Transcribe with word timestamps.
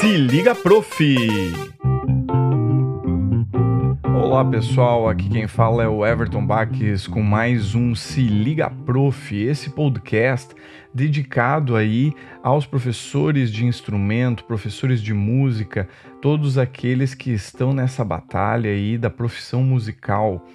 Se 0.00 0.16
liga, 0.16 0.54
prof! 0.54 1.04
Olá 4.02 4.42
pessoal, 4.42 5.06
aqui 5.06 5.28
quem 5.28 5.46
fala 5.46 5.82
é 5.82 5.88
o 5.88 6.06
Everton 6.06 6.46
Baques 6.46 7.06
com 7.06 7.20
mais 7.20 7.74
um 7.74 7.94
Se 7.94 8.22
Liga 8.22 8.70
Prof, 8.70 9.36
esse 9.36 9.68
podcast 9.68 10.54
dedicado 10.94 11.76
aí 11.76 12.14
aos 12.42 12.64
professores 12.64 13.52
de 13.52 13.66
instrumento, 13.66 14.44
professores 14.44 15.02
de 15.02 15.12
música, 15.12 15.86
todos 16.22 16.56
aqueles 16.56 17.14
que 17.14 17.30
estão 17.30 17.74
nessa 17.74 18.02
batalha 18.02 18.70
aí 18.70 18.96
da 18.96 19.10
profissão 19.10 19.62
musical. 19.62 20.46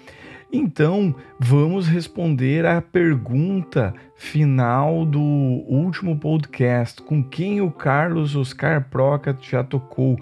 Então, 0.51 1.15
vamos 1.39 1.87
responder 1.87 2.65
à 2.65 2.81
pergunta 2.81 3.93
final 4.15 5.05
do 5.05 5.19
último 5.19 6.17
podcast: 6.19 7.01
com 7.01 7.23
quem 7.23 7.61
o 7.61 7.71
Carlos 7.71 8.35
Oscar 8.35 8.89
Proca 8.89 9.37
já 9.41 9.63
tocou? 9.63 10.17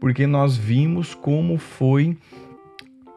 Porque 0.00 0.26
nós 0.26 0.56
vimos 0.56 1.14
como 1.14 1.58
foi 1.58 2.16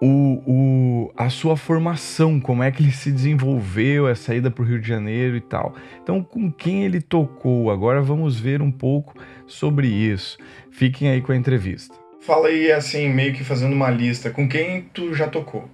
o, 0.02 0.41
o, 0.48 1.13
a 1.16 1.30
sua 1.30 1.55
formação, 1.55 2.39
como 2.39 2.64
é 2.64 2.72
que 2.72 2.81
ele 2.81 2.91
se 2.91 3.12
desenvolveu, 3.12 4.08
a 4.08 4.16
saída 4.16 4.50
para 4.50 4.64
o 4.64 4.66
Rio 4.66 4.80
de 4.80 4.88
Janeiro 4.88 5.38
e 5.38 5.41
tal. 5.41 5.75
Então, 6.02 6.23
com 6.23 6.52
quem 6.52 6.84
ele 6.84 7.00
tocou? 7.00 7.70
Agora 7.70 8.02
vamos 8.02 8.39
ver 8.39 8.62
um 8.62 8.72
pouco 8.72 9.14
sobre 9.45 9.88
isso. 9.88 10.38
Fiquem 10.72 11.09
aí 11.09 11.22
com 11.22 11.31
a 11.31 11.36
entrevista. 11.36 11.95
Fala 12.20 12.48
aí, 12.48 12.72
assim, 12.72 13.09
meio 13.09 13.34
que 13.34 13.44
fazendo 13.44 13.73
uma 13.73 13.91
lista, 13.91 14.31
com 14.31 14.48
quem 14.48 14.84
tu 14.94 15.14
já 15.14 15.28
tocou? 15.28 15.70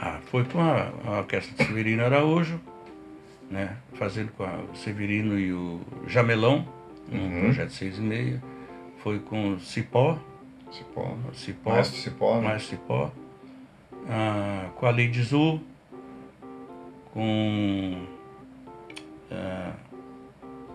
Ah, 0.00 0.20
foi 0.26 0.44
com 0.44 0.60
a, 0.60 0.92
a 1.04 1.18
Orquestra 1.18 1.56
de 1.56 1.64
Severino 1.64 2.04
Araújo, 2.04 2.60
né? 3.50 3.76
Fazendo 3.94 4.30
com 4.32 4.44
a, 4.44 4.56
o 4.72 4.76
Severino 4.76 5.38
e 5.38 5.52
o 5.52 5.80
Jamelão, 6.06 6.66
um 7.10 7.18
uhum. 7.18 7.40
projeto 7.40 7.72
6 7.72 7.98
e 7.98 8.00
meia. 8.00 8.42
Foi 8.98 9.18
com 9.18 9.54
o 9.54 9.60
Cipó. 9.60 10.18
Cipó. 10.70 11.16
Cipó. 11.32 11.70
Maestro 11.70 12.00
Cipó, 12.00 12.36
né? 12.36 12.48
Maestro 12.48 12.76
Cipó. 12.76 13.12
Ah, 14.08 14.70
com 14.76 14.86
a 14.86 14.90
Lady 14.90 15.22
Zu. 15.22 15.60
Com... 17.12 18.06
Ah, 19.30 19.72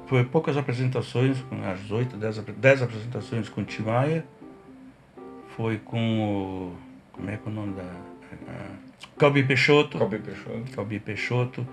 foi 0.08 0.26
poucas 0.26 0.58
apresentações, 0.58 1.42
com 1.44 1.56
as 1.64 1.90
oito, 1.92 2.18
dez, 2.18 2.38
dez 2.58 2.82
apresentações 2.82 3.50
com 3.50 3.62
o 3.62 3.64
Timaya. 3.64 4.26
Foi 5.56 5.78
com 5.78 6.20
o... 6.20 6.76
Como 7.14 7.30
é 7.30 7.38
que 7.38 7.48
é 7.48 7.52
o 7.52 7.54
nome 7.54 7.74
da... 7.74 8.13
Calbi 9.18 9.44
Peixoto. 9.44 9.98
Calbi 9.98 10.20
Peixoto. 10.20 10.72
Calbi 10.76 11.00
Peixoto. 11.00 11.68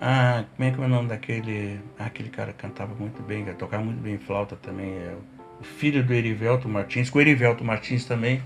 Ah, 0.00 0.44
como 0.56 0.68
é 0.68 0.72
que 0.72 0.80
é 0.80 0.84
o 0.84 0.88
nome 0.88 1.08
daquele. 1.08 1.80
Ah, 1.98 2.06
aquele 2.06 2.30
cara 2.30 2.52
cantava 2.52 2.94
muito 2.94 3.22
bem, 3.22 3.44
tocava 3.54 3.84
muito 3.84 4.00
bem 4.00 4.18
flauta 4.18 4.56
também. 4.56 4.90
É 4.90 5.14
o 5.60 5.64
filho 5.64 6.02
do 6.02 6.14
Erivelto 6.14 6.68
Martins, 6.68 7.10
com 7.10 7.18
o 7.18 7.20
Erivelto 7.20 7.62
Martins 7.62 8.04
também. 8.04 8.42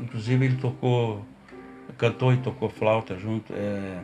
Inclusive 0.00 0.46
ele 0.46 0.56
tocou, 0.56 1.24
cantou 1.98 2.32
e 2.32 2.38
tocou 2.38 2.70
flauta 2.70 3.18
junto. 3.18 3.52
É... 3.54 4.00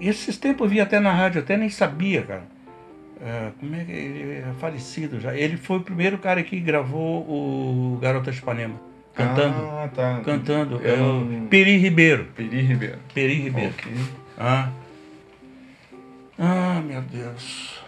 E 0.00 0.08
esses 0.08 0.38
tempos 0.38 0.64
eu 0.64 0.70
vi 0.70 0.80
até 0.80 0.98
na 0.98 1.12
rádio, 1.12 1.42
até 1.42 1.56
nem 1.56 1.68
sabia, 1.68 2.22
cara. 2.22 2.58
É, 3.20 3.50
como 3.58 3.74
é 3.74 3.84
que 3.84 3.90
ele 3.90 4.38
é 4.38 4.52
falecido 4.60 5.20
já? 5.20 5.34
Ele 5.36 5.56
foi 5.56 5.78
o 5.78 5.80
primeiro 5.80 6.18
cara 6.18 6.42
que 6.42 6.58
gravou 6.60 7.22
o 7.28 7.98
Garota 8.00 8.30
de 8.30 8.38
Ipanema. 8.38 8.80
Cantando. 9.18 9.66
Ah, 9.66 9.88
tá. 9.92 10.20
Cantando. 10.24 10.80
É 10.86 10.94
o 10.94 11.48
Peri 11.48 11.76
Ribeiro. 11.76 12.26
Peri 12.36 12.60
Ribeiro. 12.60 12.98
Peri 13.12 13.34
Ribeiro. 13.34 13.70
Okay. 13.70 13.92
Ah. 14.38 14.68
ah, 16.38 16.80
meu 16.86 17.02
Deus. 17.02 17.82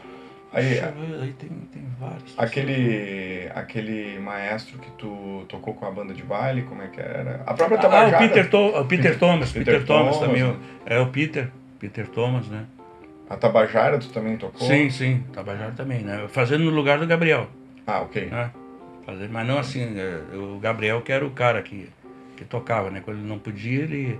Aí, 0.52 0.64
ver, 0.64 0.82
aí 1.22 1.32
tem, 1.34 1.48
tem 1.72 1.82
vários. 2.00 2.36
Aquele, 2.36 3.48
aquele 3.54 4.18
maestro 4.18 4.80
que 4.80 4.90
tu 4.92 5.44
tocou 5.48 5.74
com 5.74 5.86
a 5.86 5.90
banda 5.92 6.12
de 6.12 6.24
baile, 6.24 6.62
como 6.62 6.82
é 6.82 6.88
que 6.88 7.00
era? 7.00 7.42
A 7.46 7.54
própria 7.54 7.78
Tabajara. 7.78 8.16
Ah, 8.16 8.18
o 8.18 8.28
Peter, 8.28 8.50
to, 8.50 8.58
o 8.58 8.84
Peter, 8.84 8.86
Peter 8.86 9.18
Thomas. 9.18 9.52
Peter, 9.52 9.64
Peter 9.64 9.86
Thomas, 9.86 10.18
Thomas 10.18 10.28
também. 10.28 10.42
Né? 10.42 10.56
É 10.84 10.98
o 10.98 11.06
Peter. 11.06 11.48
Peter 11.78 12.08
Thomas, 12.08 12.48
né? 12.48 12.64
A 13.28 13.36
Tabajara 13.36 13.98
tu 13.98 14.08
também 14.08 14.36
tocou? 14.36 14.66
Sim, 14.66 14.90
sim. 14.90 15.22
Tabajara 15.32 15.70
também, 15.70 16.00
né? 16.00 16.26
Fazendo 16.26 16.64
no 16.64 16.70
lugar 16.70 16.98
do 16.98 17.06
Gabriel. 17.06 17.46
Ah, 17.86 18.00
ok. 18.00 18.26
Né? 18.26 18.50
Fazer, 19.10 19.28
mas 19.28 19.46
não 19.46 19.58
assim, 19.58 19.98
é, 19.98 20.36
o 20.36 20.58
Gabriel 20.58 21.00
que 21.02 21.12
era 21.12 21.26
o 21.26 21.30
cara 21.30 21.62
que, 21.62 21.88
que 22.36 22.44
tocava, 22.44 22.90
né? 22.90 23.00
Quando 23.04 23.18
ele 23.18 23.28
não 23.28 23.38
podia, 23.38 23.82
ele 23.82 24.18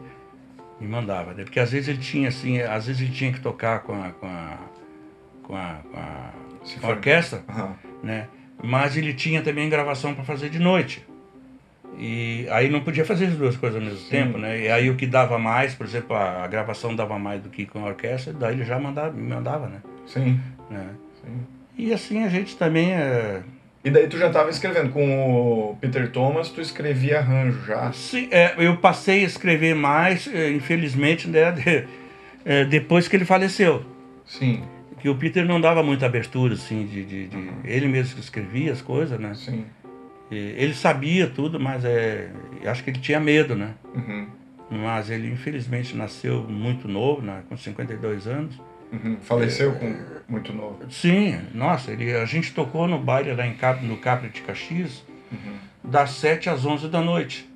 me 0.80 0.88
mandava, 0.88 1.32
né? 1.32 1.44
Porque 1.44 1.60
às 1.60 1.70
vezes 1.70 1.88
ele 1.88 1.98
tinha 1.98 2.28
assim, 2.28 2.60
às 2.60 2.86
vezes 2.86 3.02
ele 3.02 3.12
tinha 3.12 3.32
que 3.32 3.40
tocar 3.40 3.80
com 3.80 3.94
a, 3.94 4.10
com 4.10 4.26
a, 4.26 4.58
com 5.42 5.56
a, 5.56 5.80
com 5.90 5.98
a, 5.98 6.32
com 6.80 6.86
a 6.86 6.90
orquestra, 6.90 7.44
uhum. 7.48 7.74
né? 8.02 8.28
Mas 8.62 8.96
ele 8.96 9.14
tinha 9.14 9.42
também 9.42 9.68
gravação 9.68 10.14
para 10.14 10.24
fazer 10.24 10.50
de 10.50 10.58
noite. 10.58 11.06
E 11.98 12.46
aí 12.50 12.70
não 12.70 12.80
podia 12.80 13.04
fazer 13.04 13.26
as 13.26 13.36
duas 13.36 13.56
coisas 13.56 13.78
ao 13.78 13.84
mesmo 13.84 13.98
Sim. 14.00 14.10
tempo, 14.10 14.38
né? 14.38 14.60
E 14.60 14.68
aí 14.70 14.88
o 14.88 14.96
que 14.96 15.06
dava 15.06 15.38
mais, 15.38 15.74
por 15.74 15.86
exemplo, 15.86 16.16
a, 16.16 16.44
a, 16.44 16.46
gravação 16.46 16.94
dava 16.94 17.18
mais 17.18 17.42
do 17.42 17.50
que 17.50 17.66
com 17.66 17.84
a 17.84 17.88
orquestra, 17.88 18.32
daí 18.32 18.54
ele 18.54 18.64
já 18.64 18.78
mandava, 18.78 19.12
me 19.12 19.28
mandava, 19.28 19.68
né? 19.68 19.82
Sim. 20.06 20.40
Né? 20.70 20.88
Sim. 21.22 21.46
E 21.76 21.92
assim 21.92 22.22
a 22.24 22.28
gente 22.28 22.56
também 22.56 22.92
é, 22.92 23.42
e 23.82 23.90
daí 23.90 24.06
tu 24.08 24.18
já 24.18 24.26
estava 24.26 24.50
escrevendo 24.50 24.90
com 24.90 25.70
o 25.70 25.76
Peter 25.80 26.10
Thomas, 26.10 26.50
tu 26.50 26.60
escrevia 26.60 27.18
arranjo 27.18 27.64
já? 27.64 27.90
Sim, 27.92 28.28
é, 28.30 28.54
eu 28.58 28.76
passei 28.76 29.22
a 29.22 29.26
escrever 29.26 29.74
mais, 29.74 30.26
é, 30.26 30.50
infelizmente, 30.50 31.26
né, 31.28 31.50
de, 31.52 31.88
é, 32.44 32.64
depois 32.66 33.08
que 33.08 33.16
ele 33.16 33.24
faleceu. 33.24 33.84
Sim. 34.26 34.62
Que 34.98 35.08
o 35.08 35.14
Peter 35.14 35.46
não 35.46 35.58
dava 35.58 35.82
muita 35.82 36.04
abertura, 36.04 36.54
assim, 36.54 36.84
de, 36.84 37.04
de, 37.04 37.28
de 37.28 37.36
uhum. 37.36 37.54
ele 37.64 37.88
mesmo 37.88 38.16
que 38.16 38.20
escrevia 38.20 38.70
as 38.70 38.82
coisas, 38.82 39.18
né? 39.18 39.32
Sim. 39.34 39.64
E 40.30 40.36
ele 40.36 40.74
sabia 40.74 41.26
tudo, 41.26 41.58
mas 41.58 41.82
é, 41.84 42.28
acho 42.66 42.84
que 42.84 42.90
ele 42.90 43.00
tinha 43.00 43.18
medo, 43.18 43.56
né? 43.56 43.74
Uhum. 43.94 44.26
Mas 44.70 45.10
ele 45.10 45.28
infelizmente 45.28 45.96
nasceu 45.96 46.42
muito 46.42 46.86
novo, 46.86 47.22
né, 47.22 47.42
com 47.48 47.56
52 47.56 48.26
anos. 48.26 48.60
Uhum. 48.92 49.16
Faleceu 49.22 49.72
é, 49.72 49.74
com 49.74 49.94
muito 50.30 50.52
novo. 50.52 50.78
Sim, 50.90 51.38
nossa, 51.52 51.90
ele, 51.90 52.14
a 52.14 52.24
gente 52.24 52.54
tocou 52.54 52.86
no 52.86 52.98
baile 52.98 53.34
lá 53.34 53.46
em 53.46 53.54
Cap, 53.54 53.84
no 53.84 53.96
Capri 53.96 54.28
de 54.28 54.40
Caxias, 54.40 55.02
uhum. 55.30 55.56
das 55.82 56.12
7 56.12 56.48
às 56.48 56.64
11 56.64 56.88
da 56.88 57.00
noite, 57.00 57.48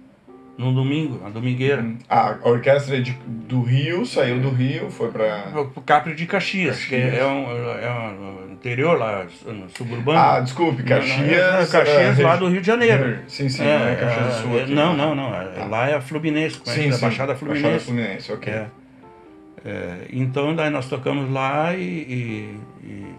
no 0.59 0.73
domingo, 0.73 1.25
a 1.25 1.31
domingueira. 1.31 1.83
Uhum. 1.83 1.99
A 2.09 2.39
orquestra 2.43 3.01
de, 3.01 3.13
do 3.27 3.63
Rio, 3.63 4.05
saiu 4.05 4.41
do 4.41 4.51
Rio, 4.51 4.91
foi 4.91 5.11
para... 5.11 5.53
O 5.55 5.81
Capri 5.83 6.15
de 6.15 6.27
Caxias, 6.27 6.79
Caxias. 6.81 6.89
que 6.89 7.17
é, 7.17 7.21
é, 7.21 7.27
um, 7.27 7.51
é 7.51 7.91
um 7.91 8.53
interior 8.53 8.99
lá, 8.99 9.27
no 9.47 9.69
suburbano. 9.71 10.19
Ah, 10.19 10.41
desculpe, 10.41 10.83
Caxias... 10.83 11.31
É, 11.31 11.67
Caxias 11.67 12.19
lá 12.19 12.37
do 12.37 12.49
Rio 12.49 12.61
de 12.61 12.67
Janeiro. 12.67 13.19
Sim, 13.29 13.49
sim, 13.49 13.63
é, 13.65 13.79
não 13.79 13.89
é 13.89 13.97
Caxias 13.97 14.27
do 14.27 14.43
Sul. 14.43 14.61
Aqui, 14.61 14.73
não, 14.73 14.97
não, 14.97 15.15
não, 15.15 15.31
não, 15.31 15.69
lá 15.69 15.89
é 15.89 15.95
a 15.95 16.01
Fluminense, 16.01 16.59
conhece? 16.59 16.83
Sim, 16.83 16.95
a 16.95 16.99
Baixada 16.99 17.35
Fluminense. 17.35 17.63
Baixada 17.63 17.85
Fluminense, 17.85 18.33
ok. 18.33 18.53
É. 18.53 18.67
É, 19.65 20.09
então 20.11 20.55
daí 20.55 20.69
nós 20.69 20.89
tocamos 20.89 21.31
lá 21.31 21.75
e, 21.75 21.81
e, 21.83 22.61
e, 22.87 23.15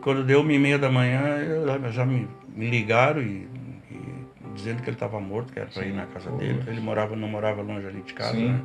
quando 0.00 0.24
deu 0.24 0.40
uma 0.40 0.52
e 0.52 0.58
meia 0.58 0.76
da 0.76 0.90
manhã 0.90 1.38
eu, 1.38 1.92
já 1.92 2.04
me, 2.04 2.26
me 2.52 2.68
ligaram 2.68 3.22
e, 3.22 3.46
e, 3.90 4.24
dizendo 4.54 4.82
que 4.82 4.88
ele 4.88 4.96
estava 4.96 5.20
morto, 5.20 5.52
que 5.52 5.60
era 5.60 5.68
para 5.68 5.86
ir 5.86 5.92
na 5.92 6.06
casa 6.06 6.32
dele. 6.32 6.64
Ele 6.66 6.80
morava, 6.80 7.14
não 7.14 7.28
morava 7.28 7.62
longe 7.62 7.86
ali 7.86 8.02
de 8.02 8.12
casa, 8.12 8.32
Sim. 8.32 8.48
né? 8.48 8.60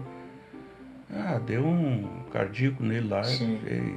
Ah, 1.13 1.39
deu 1.45 1.63
um 1.63 2.23
cardíaco 2.31 2.83
nele 2.83 3.07
lá. 3.07 3.21
E, 3.21 3.95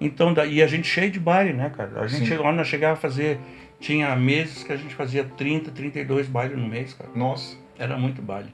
então, 0.00 0.30
então, 0.30 0.46
e 0.46 0.62
a 0.62 0.66
gente 0.66 0.88
cheio 0.88 1.10
de 1.10 1.20
baile, 1.20 1.52
né, 1.52 1.70
cara? 1.70 2.00
A 2.00 2.06
gente 2.06 2.26
chegou, 2.26 2.50
nós 2.52 2.66
chegava 2.66 2.94
a 2.94 2.96
fazer. 2.96 3.38
Tinha 3.78 4.14
meses 4.16 4.62
que 4.62 4.72
a 4.72 4.76
gente 4.76 4.94
fazia 4.94 5.24
30, 5.24 5.72
32 5.72 6.28
bailes 6.28 6.56
no 6.56 6.66
mês, 6.66 6.94
cara. 6.94 7.10
Nossa. 7.14 7.56
Era 7.78 7.98
muito 7.98 8.22
baile. 8.22 8.48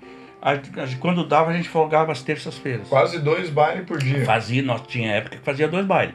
Quando 1.00 1.26
dava, 1.26 1.50
a 1.50 1.52
gente 1.52 1.68
folgava 1.68 2.12
às 2.12 2.22
terças-feiras. 2.22 2.88
Quase 2.88 3.18
dois 3.18 3.50
bailes 3.50 3.84
por 3.84 3.98
dia. 3.98 4.24
Fazia, 4.24 4.62
nós 4.62 4.82
tinha 4.82 5.12
época 5.12 5.36
que 5.36 5.42
fazia 5.42 5.66
dois 5.66 5.84
bailes. 5.84 6.14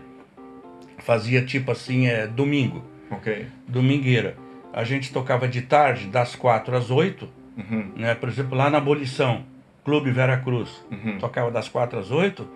Fazia 0.99 1.43
tipo 1.43 1.71
assim, 1.71 2.07
é, 2.07 2.25
domingo. 2.25 2.83
Ok. 3.11 3.45
Domingueira. 3.67 4.37
A 4.71 4.83
gente 4.83 5.11
tocava 5.11 5.47
de 5.47 5.61
tarde, 5.61 6.07
das 6.07 6.35
quatro 6.35 6.75
às 6.75 6.89
oito. 6.89 7.27
Uhum. 7.57 7.91
Né? 7.95 8.15
Por 8.15 8.29
exemplo, 8.29 8.57
lá 8.57 8.69
na 8.69 8.77
Abolição, 8.77 9.43
Clube 9.83 10.09
Vera 10.11 10.37
Cruz. 10.37 10.83
Uhum. 10.89 11.17
Tocava 11.19 11.51
das 11.51 11.67
quatro 11.67 11.99
às 11.99 12.09
oito. 12.09 12.47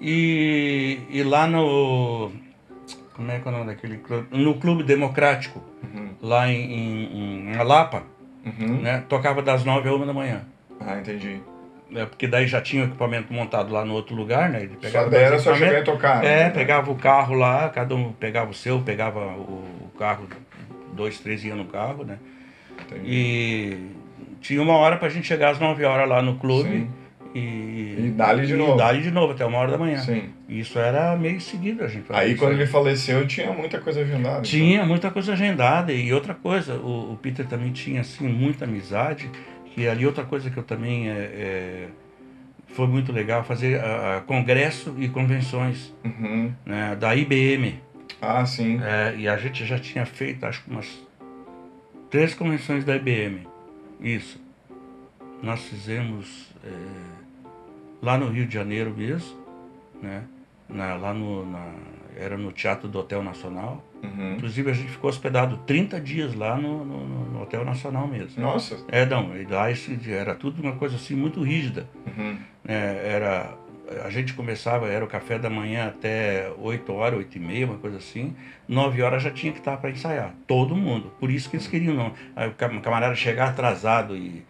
E, 0.00 0.98
e 1.08 1.22
lá 1.22 1.46
no. 1.46 2.30
Como 3.14 3.30
é 3.30 3.38
que 3.38 3.48
é 3.48 3.50
o 3.50 3.54
nome 3.54 3.66
daquele 3.66 3.96
clube? 3.96 4.26
No 4.30 4.54
Clube 4.56 4.82
Democrático, 4.82 5.62
uhum. 5.82 6.10
lá 6.20 6.52
em, 6.52 6.70
em, 6.70 7.50
em 7.50 7.56
Alapa, 7.56 8.02
uhum. 8.44 8.82
né? 8.82 9.04
tocava 9.08 9.40
das 9.40 9.64
nove 9.64 9.88
a 9.88 9.94
uma 9.94 10.04
da 10.04 10.12
manhã. 10.12 10.44
Ah, 10.80 10.98
entendi. 10.98 11.40
É, 11.94 12.04
porque 12.04 12.26
daí 12.26 12.46
já 12.46 12.60
tinha 12.60 12.82
o 12.82 12.86
equipamento 12.86 13.32
montado 13.32 13.72
lá 13.72 13.84
no 13.84 13.94
outro 13.94 14.14
lugar, 14.14 14.50
né? 14.50 14.62
Ele 14.62 14.76
pegava 14.80 15.04
só 15.04 15.10
daí 15.10 15.22
era 15.22 15.38
só 15.38 15.54
chegar 15.54 15.80
e 15.80 15.84
tocar. 15.84 16.24
É, 16.24 16.44
né? 16.44 16.50
pegava 16.50 16.90
o 16.90 16.96
carro 16.96 17.34
lá, 17.34 17.68
cada 17.68 17.94
um 17.94 18.12
pegava 18.12 18.50
o 18.50 18.54
seu, 18.54 18.80
pegava 18.80 19.20
o, 19.20 19.64
carro, 19.96 20.26
dois, 20.92 21.18
três 21.20 21.44
iam 21.44 21.56
no 21.56 21.66
carro, 21.66 22.04
né? 22.04 22.18
Entendi. 22.86 23.02
E 23.06 23.76
tinha 24.40 24.60
uma 24.60 24.74
hora 24.74 24.96
pra 24.96 25.08
gente 25.08 25.26
chegar 25.26 25.50
às 25.50 25.58
9 25.60 25.84
horas 25.84 26.08
lá 26.08 26.20
no 26.20 26.36
clube. 26.36 26.68
Sim. 26.68 26.88
e, 27.34 27.94
E 28.06 28.12
dali 28.16 28.46
de 28.46 28.54
novo. 28.54 28.76
dali 28.76 29.02
de 29.02 29.10
novo, 29.10 29.32
até 29.32 29.44
uma 29.44 29.58
hora 29.58 29.72
da 29.72 29.78
manhã. 29.78 29.98
Sim. 29.98 30.30
Isso 30.48 30.78
era 30.78 31.16
meio 31.16 31.40
seguido 31.40 31.84
a 31.84 31.88
gente 31.88 32.04
Aí 32.10 32.34
quando 32.36 32.52
ele 32.52 32.66
faleceu 32.66 33.26
tinha 33.26 33.52
muita 33.52 33.78
coisa 33.80 34.00
agendada. 34.00 34.30
então. 34.38 34.42
Tinha 34.42 34.84
muita 34.84 35.10
coisa 35.10 35.32
agendada 35.32 35.92
e 35.92 36.12
outra 36.12 36.34
coisa, 36.34 36.74
o, 36.74 37.12
o 37.12 37.18
Peter 37.20 37.46
também 37.46 37.72
tinha 37.72 38.00
assim 38.00 38.28
muita 38.28 38.64
amizade 38.64 39.28
e 39.76 39.86
ali 39.86 40.06
outra 40.06 40.24
coisa 40.24 40.50
que 40.50 40.56
eu 40.56 40.62
também 40.62 41.08
é, 41.08 41.12
é, 41.12 41.88
foi 42.68 42.86
muito 42.86 43.12
legal 43.12 43.44
fazer 43.44 43.80
ah, 43.80 44.16
ah, 44.18 44.20
congresso 44.22 44.94
e 44.98 45.08
convenções 45.08 45.92
Uhum. 46.04 46.52
né, 46.64 46.96
da 46.96 47.14
IBM 47.14 47.80
Ah, 48.20 48.44
sim. 48.46 48.80
É, 48.82 49.14
e 49.16 49.28
a 49.28 49.36
gente 49.36 49.64
já 49.64 49.78
tinha 49.78 50.06
feito 50.06 50.44
acho 50.46 50.62
que 50.64 50.70
umas 50.70 51.06
três 52.10 52.34
convenções 52.34 52.84
da 52.84 52.96
IBM 52.96 53.46
isso 54.00 54.40
nós 55.42 55.60
fizemos 55.62 56.50
é, 56.64 56.70
lá 58.02 58.16
no 58.18 58.28
Rio 58.28 58.46
de 58.46 58.54
Janeiro 58.54 58.94
mesmo 58.96 59.36
né 60.02 60.22
na- 60.68 60.96
lá 60.96 61.12
no 61.14 61.44
na- 61.50 61.74
era 62.16 62.36
no 62.38 62.50
Teatro 62.50 62.88
do 62.88 62.98
Hotel 62.98 63.22
Nacional 63.22 63.84
Uhum. 64.06 64.34
Inclusive 64.36 64.70
a 64.70 64.74
gente 64.74 64.90
ficou 64.90 65.10
hospedado 65.10 65.56
30 65.66 66.00
dias 66.00 66.34
lá 66.34 66.56
no, 66.56 66.84
no- 66.84 67.06
no 67.30 67.42
Hotel 67.42 67.64
Nacional 67.64 68.06
mesmo. 68.06 68.42
Nossa. 68.42 68.76
É, 68.88 69.04
não, 69.06 69.36
e 69.36 69.44
lá 69.44 69.70
esse, 69.70 69.98
era 70.10 70.34
tudo 70.34 70.62
uma 70.62 70.72
coisa 70.72 70.96
assim 70.96 71.14
muito 71.14 71.42
rígida. 71.42 71.86
Uhum. 72.06 72.36
né? 72.64 73.00
era, 73.04 73.54
a 74.04 74.10
gente 74.10 74.34
começava, 74.34 74.88
era 74.88 75.04
o 75.04 75.08
café 75.08 75.38
da 75.38 75.48
manhã 75.50 75.86
até 75.88 76.50
8 76.58 76.92
horas, 76.92 77.18
8 77.18 77.36
e 77.36 77.40
meia, 77.40 77.66
uma 77.66 77.76
coisa 77.78 77.98
assim. 77.98 78.34
9 78.68 79.00
horas 79.02 79.22
já 79.22 79.30
tinha 79.30 79.52
que 79.52 79.58
estar 79.58 79.76
para 79.76 79.90
ensaiar. 79.90 80.34
Todo 80.46 80.74
mundo. 80.74 81.12
Por 81.20 81.30
isso 81.30 81.48
que 81.48 81.56
eles 81.56 81.68
queriam, 81.68 81.94
não. 81.94 82.12
Aí 82.34 82.48
o 82.48 82.52
cam- 82.52 82.80
camarada 82.80 83.14
chegar 83.14 83.48
atrasado 83.50 84.16
e. 84.16 84.44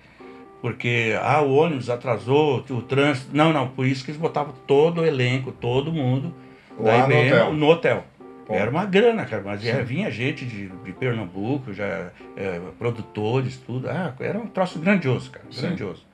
Porque, 0.62 1.14
ah, 1.22 1.42
o 1.42 1.54
ônibus 1.54 1.90
atrasou, 1.90 2.64
o 2.70 2.82
trânsito. 2.82 3.28
Não, 3.36 3.52
não, 3.52 3.68
por 3.68 3.86
isso 3.86 4.04
que 4.04 4.10
eles 4.10 4.20
botavam 4.20 4.54
todo 4.66 5.02
o 5.02 5.04
elenco, 5.04 5.52
todo 5.52 5.92
mundo 5.92 6.34
Lá 6.78 7.06
no 7.06 7.14
hotel. 7.14 7.52
no 7.52 7.68
hotel. 7.68 8.04
Era 8.48 8.70
uma 8.70 8.84
grana, 8.84 9.24
cara, 9.24 9.42
mas 9.44 9.64
é, 9.64 9.82
vinha 9.82 10.10
gente 10.10 10.44
de, 10.44 10.68
de 10.68 10.92
Pernambuco, 10.92 11.72
já 11.72 12.10
é, 12.36 12.60
produtores, 12.78 13.56
tudo. 13.56 13.88
Ah, 13.90 14.14
era 14.20 14.38
um 14.38 14.46
troço 14.46 14.78
grandioso, 14.78 15.30
cara, 15.30 15.44
Sim. 15.50 15.62
grandioso. 15.62 16.06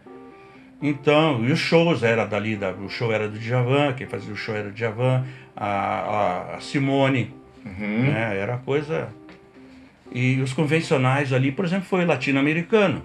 Então, 0.80 1.44
e 1.44 1.52
os 1.52 1.58
shows 1.60 2.02
era 2.02 2.24
dali, 2.24 2.56
da, 2.56 2.72
o 2.72 2.88
show 2.88 3.12
era 3.12 3.28
do 3.28 3.38
Djavan, 3.38 3.92
quem 3.92 4.06
fazia 4.06 4.32
o 4.32 4.36
show 4.36 4.54
era 4.54 4.68
o 4.68 4.72
Djavan, 4.72 5.24
a, 5.56 5.66
a, 5.66 6.56
a 6.56 6.60
Simone, 6.60 7.34
Uhum. 7.64 8.10
né, 8.12 8.36
era 8.36 8.58
coisa... 8.58 9.08
E 10.14 10.40
os 10.42 10.52
convencionais 10.52 11.32
ali, 11.32 11.50
por 11.52 11.64
exemplo, 11.64 11.86
foi 11.86 12.04
latino-americano. 12.04 13.02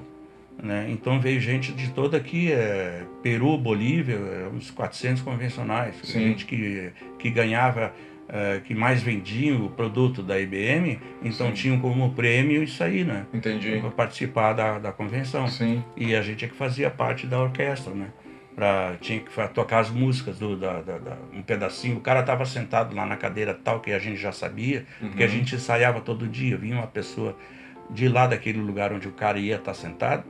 Né? 0.62 0.88
Então 0.90 1.22
veio 1.22 1.40
gente 1.40 1.72
de 1.72 1.90
toda 1.92 2.18
aqui, 2.18 2.52
é, 2.52 3.04
Peru, 3.24 3.58
Bolívia, 3.58 4.16
é, 4.16 4.50
uns 4.54 4.72
400 4.72 5.22
convencionais. 5.22 5.96
Sim. 6.04 6.20
Gente 6.20 6.46
que, 6.46 6.92
que 7.20 7.30
ganhava, 7.30 7.94
é, 8.30 8.60
que 8.64 8.74
mais 8.76 9.02
vendia 9.02 9.56
o 9.56 9.70
produto 9.70 10.22
da 10.22 10.40
IBM, 10.40 11.00
então 11.24 11.48
Sim. 11.48 11.54
tinham 11.54 11.80
como 11.80 12.12
prêmio 12.14 12.62
isso 12.64 12.84
aí, 12.84 13.04
né? 13.04 13.26
Entendi. 13.34 13.78
Para 13.80 13.90
participar 13.92 14.54
da, 14.54 14.80
da 14.80 14.92
convenção. 14.92 15.48
Sim. 15.48 15.84
E 15.96 16.16
a 16.16 16.22
gente 16.22 16.44
é 16.44 16.48
que 16.48 16.56
fazia 16.56 16.90
parte 16.90 17.26
da 17.26 17.40
orquestra, 17.42 17.94
né? 17.94 18.08
Pra, 18.56 18.96
tinha 19.00 19.20
que 19.20 19.30
tocar 19.54 19.80
as 19.80 19.90
músicas, 19.92 20.40
do, 20.40 20.58
da, 20.58 20.82
da- 20.82 20.98
da- 20.98 21.18
um 21.32 21.44
pedacinho. 21.44 21.98
O 21.98 22.02
cara 22.02 22.22
estava 22.22 22.44
sentado 22.44 22.96
lá 22.96 23.06
na 23.06 23.16
cadeira 23.16 23.54
tal, 23.54 23.80
que 23.80 23.92
a 23.92 24.00
gente 24.00 24.18
já 24.18 24.32
sabia, 24.32 24.84
porque 25.00 25.24
a 25.24 25.28
Uhum. 25.28 25.32
gente 25.32 25.56
ensaiava 25.56 26.02
todo 26.02 26.28
dia. 26.28 26.58
Vinha 26.58 26.76
uma 26.76 26.88
pessoa 26.88 27.38
de 27.92 28.10
lá 28.10 28.26
daquele 28.28 28.60
lugar 28.60 28.92
onde 28.92 29.08
o 29.08 29.12
cara 29.12 29.38
ia 29.38 29.56
estar 29.58 29.74
sentado, 29.76 30.24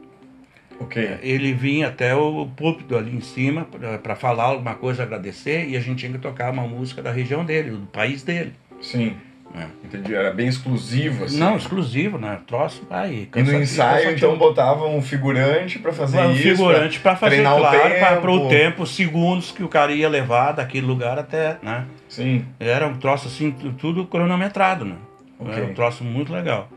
Ok. 0.79 1.17
ele 1.23 1.53
vinha 1.53 1.87
até 1.87 2.15
o 2.15 2.45
púlpito 2.55 2.95
ali 2.95 3.15
em 3.15 3.21
cima 3.21 3.67
para 4.03 4.15
falar 4.15 4.43
alguma 4.45 4.75
coisa, 4.75 5.03
agradecer, 5.03 5.67
e 5.67 5.75
a 5.75 5.79
gente 5.79 5.99
tinha 5.99 6.11
que 6.11 6.19
tocar 6.19 6.51
uma 6.51 6.67
música 6.67 7.01
da 7.01 7.11
região 7.11 7.43
dele, 7.43 7.71
do 7.71 7.87
país 7.87 8.21
dele. 8.23 8.53
Sim. 8.79 9.15
né? 9.55 9.67
Entendi. 9.83 10.13
Era 10.13 10.31
bem 10.31 10.47
exclusivo, 10.47 11.23
assim. 11.25 11.39
Não, 11.39 11.55
exclusivo, 11.57 12.19
né? 12.19 12.37
Troço, 12.45 12.85
aí. 12.91 13.27
E 13.35 13.41
no 13.41 13.53
ensaio, 13.53 14.11
então, 14.11 14.37
botavam 14.37 14.95
um 14.95 15.01
figurante 15.01 15.79
pra 15.79 15.91
fazer 15.91 16.19
um 16.19 16.31
isso. 16.33 16.43
figurante 16.43 16.99
para 16.99 17.15
fazer, 17.15 17.35
treinar 17.37 17.57
claro, 17.57 18.21
para 18.21 18.31
o 18.31 18.37
tempo. 18.41 18.49
tempo, 18.49 18.83
os 18.83 18.95
segundos 18.95 19.51
que 19.51 19.63
o 19.63 19.67
cara 19.69 19.91
ia 19.93 20.07
levar 20.07 20.51
daquele 20.51 20.85
lugar 20.85 21.17
até, 21.17 21.57
né? 21.63 21.85
Sim. 22.07 22.45
Era 22.59 22.85
um 22.87 22.97
troço 22.97 23.27
assim, 23.27 23.49
tu- 23.51 23.71
tudo 23.73 24.05
cronometrado, 24.05 24.85
né? 24.85 24.95
Ok. 25.39 25.53
Era 25.53 25.65
um 25.65 25.73
troço 25.73 26.03
muito 26.03 26.31
legal. 26.31 26.69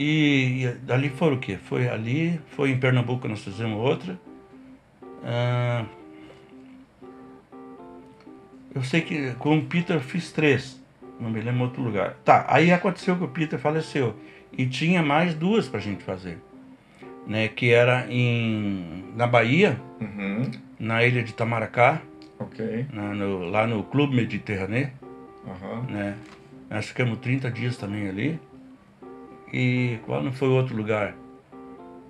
E, 0.00 0.62
e 0.64 0.68
dali 0.86 1.08
foi 1.10 1.34
o 1.34 1.38
quê? 1.38 1.56
Foi 1.56 1.88
ali, 1.88 2.40
foi 2.54 2.70
em 2.70 2.78
Pernambuco 2.78 3.26
nós 3.26 3.42
fizemos 3.42 3.76
outra. 3.84 4.16
Ah, 5.24 5.84
eu 8.74 8.82
sei 8.84 9.00
que 9.00 9.32
com 9.38 9.58
o 9.58 9.64
Peter 9.64 9.96
eu 9.96 10.00
fiz 10.00 10.30
três, 10.30 10.80
não 11.18 11.28
me 11.30 11.40
lembro 11.40 11.64
outro 11.64 11.82
lugar. 11.82 12.14
Tá, 12.24 12.44
aí 12.48 12.70
aconteceu 12.72 13.16
que 13.16 13.24
o 13.24 13.28
Peter 13.28 13.58
faleceu. 13.58 14.14
E 14.56 14.66
tinha 14.66 15.02
mais 15.02 15.34
duas 15.34 15.68
pra 15.68 15.80
gente 15.80 16.02
fazer. 16.04 16.38
Né, 17.26 17.48
que 17.48 17.70
era 17.70 18.06
em, 18.10 19.04
na 19.14 19.26
Bahia, 19.26 19.78
Uhum. 20.00 20.50
na 20.80 21.04
ilha 21.04 21.22
de 21.22 21.34
Tamaracá, 21.34 22.00
Ok. 22.38 22.86
na- 22.90 23.12
no- 23.12 23.50
lá 23.50 23.66
no 23.66 23.82
Clube 23.82 24.16
Mediterrâneo 24.16 24.90
Aham. 25.46 25.82
né? 25.90 26.16
Nós 26.70 26.86
ficamos 26.86 27.18
30 27.18 27.50
dias 27.50 27.76
também 27.76 28.08
ali. 28.08 28.40
E 29.52 29.98
qual 30.06 30.22
não 30.22 30.32
foi 30.32 30.48
outro 30.48 30.76
lugar? 30.76 31.14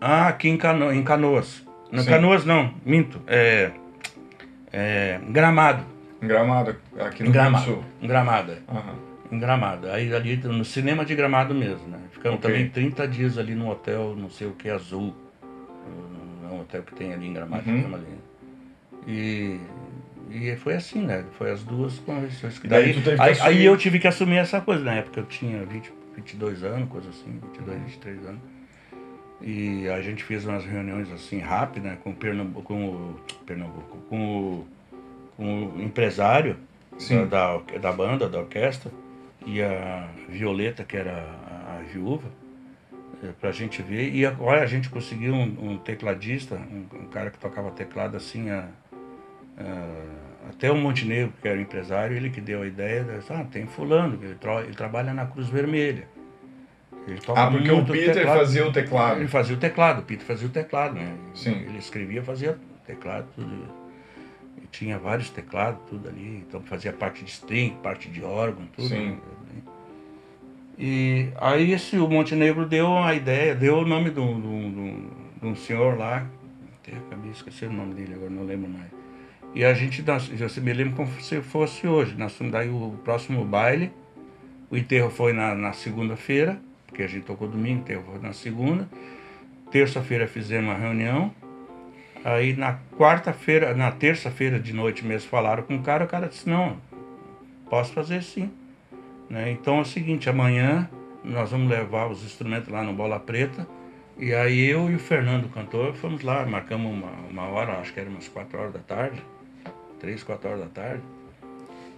Ah, 0.01 0.29
aqui 0.29 0.49
em, 0.49 0.57
Cano 0.57 0.93
em 0.93 1.03
Canoas. 1.03 1.67
Não, 1.91 2.03
Sim. 2.03 2.11
Canoas 2.11 2.45
não, 2.45 2.73
minto. 2.85 3.21
É, 3.27 3.71
é 4.73 5.21
Gramado. 5.29 5.85
Gramado, 6.21 6.77
aqui 6.99 7.23
no 7.23 7.27
Rio 7.27 7.27
Em 7.29 7.31
do 7.31 7.33
Gramado. 7.33 7.65
Sul. 7.65 7.85
Gramado. 8.03 8.53
Aham. 8.69 8.95
Em 9.31 9.39
Gramado. 9.39 9.91
Aí 9.91 10.13
ali 10.15 10.37
no 10.37 10.65
cinema 10.65 11.05
de 11.05 11.15
Gramado 11.15 11.55
mesmo, 11.55 11.87
né? 11.89 11.99
Ficamos 12.13 12.39
Ok. 12.39 12.51
também 12.51 12.69
30 12.69 13.07
dias 13.07 13.39
ali 13.39 13.55
no 13.55 13.71
hotel, 13.71 14.15
não 14.17 14.29
sei 14.31 14.47
o 14.49 14.53
que, 14.53 14.69
azul. 14.69 15.15
É 16.45 16.53
um 16.53 16.61
hotel 16.61 16.83
que 16.83 16.95
tem 16.95 17.13
ali 17.13 17.27
em 17.29 17.33
Gramado. 17.33 17.69
Uhum. 17.71 17.95
ali. 17.95 18.19
E, 19.07 19.61
e 20.31 20.57
foi 20.57 20.75
assim, 20.75 21.03
né? 21.03 21.25
Foi 21.37 21.51
as 21.51 21.63
duas 21.63 21.99
convenções. 22.01 22.59
que 22.59 22.67
Daí 22.69 22.93
Daí, 22.95 23.17
aí, 23.21 23.31
assumir. 23.33 23.49
aí 23.49 23.65
eu 23.65 23.77
tive 23.77 23.99
que 23.99 24.09
assumir 24.09 24.37
essa 24.39 24.61
coisa. 24.61 24.83
Na 24.85 24.95
época 24.95 25.21
eu 25.21 25.25
tinha 25.27 25.65
20, 25.65 25.93
22 26.19 26.63
anos, 26.65 26.89
coisa 26.89 27.09
assim, 27.11 27.39
22, 27.55 27.81
23 27.83 28.27
anos. 28.27 28.41
E 29.41 29.89
a 29.89 30.03
gente 30.03 30.25
fez 30.25 30.45
umas 30.45 30.65
reuniões 30.65 31.11
assim 31.13 31.39
rápidas 31.39 31.93
né, 31.93 31.99
com, 32.03 32.11
o 32.11 32.15
Pernambuco, 32.15 32.63
com 32.63 32.89
o 32.89 33.21
Pernambuco, 33.47 33.97
com 34.09 34.19
o, 34.19 34.67
com 35.37 35.67
o 35.77 35.83
empresário 35.83 36.57
da, 37.31 37.59
da, 37.59 37.79
da 37.79 37.93
banda, 37.93 38.29
da 38.29 38.41
orquestra, 38.41 38.91
e 39.47 39.63
a 39.63 40.09
Violeta, 40.29 40.83
que 40.85 40.97
era 40.97 41.13
a, 41.13 41.77
a 41.79 41.83
viúva, 41.83 42.29
eh, 43.23 43.31
pra 43.41 43.53
gente 43.53 43.81
ver. 43.81 44.13
E 44.13 44.27
agora 44.27 44.63
a 44.63 44.67
gente 44.67 44.91
conseguiu 44.91 45.33
um, 45.33 45.71
um 45.71 45.79
tecladista, 45.79 46.57
um, 46.57 46.87
um 47.03 47.07
cara 47.07 47.31
que 47.31 47.39
tocava 47.39 47.71
teclado 47.71 48.17
assim, 48.17 48.51
a, 48.51 48.69
a- 49.57 50.28
até 50.49 50.71
o 50.71 50.77
Montenegro, 50.77 51.33
que 51.41 51.47
era 51.49 51.59
o 51.59 51.61
empresário, 51.63 52.17
ele 52.17 52.31
que 52.31 52.41
deu 52.41 52.63
a 52.63 52.67
ideia, 52.67 53.05
disse, 53.05 53.33
ah, 53.33 53.45
tem 53.51 53.67
fulano, 53.67 54.19
ele, 54.23 54.35
tra- 54.35 54.63
ele 54.63 54.75
trabalha 54.75 55.13
na 55.15 55.27
Cruz 55.27 55.49
Vermelha. 55.49 56.07
Ele 57.07 57.19
toca 57.21 57.41
Ah, 57.43 57.51
porque 57.51 57.71
o 57.71 57.85
Peter 57.87 58.15
teclado. 58.15 58.39
fazia 58.39 58.67
o 58.67 58.73
teclado. 58.73 59.19
Ele 59.21 59.29
fazia 59.29 59.57
o 59.57 59.59
teclado, 59.59 59.99
o 60.01 60.03
Peter 60.03 60.27
fazia 60.27 60.47
o 60.47 60.51
teclado, 60.51 60.95
né? 60.95 61.15
Sim. 61.35 61.53
Ele 61.53 61.79
escrevia, 61.79 62.23
fazia 62.23 62.59
teclado, 62.87 63.27
tudo. 63.35 63.65
E 64.63 64.67
tinha 64.71 64.99
vários 64.99 65.31
teclados, 65.31 65.81
tudo 65.89 66.09
ali. 66.09 66.45
Então 66.47 66.61
fazia 66.63 66.93
parte 66.93 67.25
de 67.25 67.31
string, 67.31 67.77
parte 67.83 68.11
de 68.11 68.23
órgão, 68.23 68.67
tudo. 68.77 68.89
Sim. 68.89 69.11
né? 69.13 69.19
E 70.79 71.31
aí 71.41 71.73
esse, 71.73 71.97
o 71.99 72.07
Montenegro 72.09 72.65
deu 72.67 72.97
a 72.99 73.15
ideia, 73.15 73.55
deu 73.55 73.79
o 73.79 73.85
nome 73.87 74.11
de 74.11 74.21
um, 74.21 74.41
de 74.41 74.47
um- 74.47 75.11
de 75.41 75.47
um- 75.47 75.57
senhor 75.57 75.97
lá, 75.99 76.27
até 76.83 76.97
acabei 76.97 77.31
de 77.31 77.37
esquecer 77.37 77.69
o 77.69 77.73
nome 77.73 77.95
dele 77.95 78.15
agora, 78.15 78.31
não 78.31 78.45
lembro 78.45 78.69
mais. 78.71 78.87
E 79.55 79.65
a 79.65 79.73
gente, 79.75 80.05
já 80.37 80.49
se 80.49 80.61
me 80.61 80.73
lembro 80.73 80.95
como 80.95 81.11
se 81.21 81.41
fosse 81.41 81.87
hoje. 81.87 82.15
Nós 82.17 82.35
fomos 82.35 82.53
daí 82.53 82.69
o 82.69 82.99
próximo 83.05 83.45
baile, 83.45 83.91
o 84.71 84.77
enterro 84.77 85.11
foi 85.11 85.33
na, 85.33 85.55
na 85.55 85.73
segunda-feira, 85.73 86.61
porque 86.87 87.03
a 87.03 87.07
gente 87.07 87.25
tocou 87.25 87.49
domingo, 87.49 87.79
o 87.79 87.83
enterro 87.83 88.05
foi 88.05 88.21
na 88.21 88.33
segunda. 88.33 88.89
Terça-feira 89.71 90.27
fizemos 90.29 90.71
uma 90.71 90.79
reunião. 90.79 91.33
Aí 92.25 92.55
na 92.55 92.79
quarta-feira, 92.97 93.75
na 93.75 93.91
terça-feira 93.91 94.59
de 94.59 94.73
noite 94.73 95.05
mesmo 95.05 95.31
falaram 95.31 95.63
com 95.63 95.77
o 95.77 95.83
cara, 95.83 96.05
o 96.05 96.09
cara 96.09 96.29
disse, 96.29 96.49
não, 96.49 96.77
posso 97.71 97.93
fazer 97.93 98.23
sim. 98.23 98.51
Né? 99.31 99.51
Então 99.51 99.79
é 99.79 99.81
o 99.81 99.85
seguinte, 99.85 100.29
amanhã 100.29 100.89
nós 101.25 101.51
vamos 101.51 101.69
levar 101.69 102.07
os 102.09 102.25
instrumentos 102.25 102.69
lá 102.69 102.83
no 102.83 102.93
Bola 102.93 103.19
Preta. 103.19 103.67
E 104.19 104.35
aí 104.35 104.67
eu 104.67 104.91
e 104.91 104.97
o 104.97 104.99
Fernando, 104.99 105.45
o 105.45 105.49
cantor, 105.49 105.95
fomos 105.95 106.23
lá, 106.23 106.45
marcamos 106.45 106.93
uma, 106.93 107.13
uma 107.31 107.43
hora, 107.45 107.79
acho 107.79 107.93
que 107.93 108.01
era 108.01 108.11
umas 108.11 108.27
4 108.27 108.59
horas 108.59 108.73
da 108.73 108.81
tarde, 108.81 109.23
3, 110.01 110.23
4 110.23 110.49
horas 110.49 110.61
da 110.63 110.69
tarde. 110.69 111.03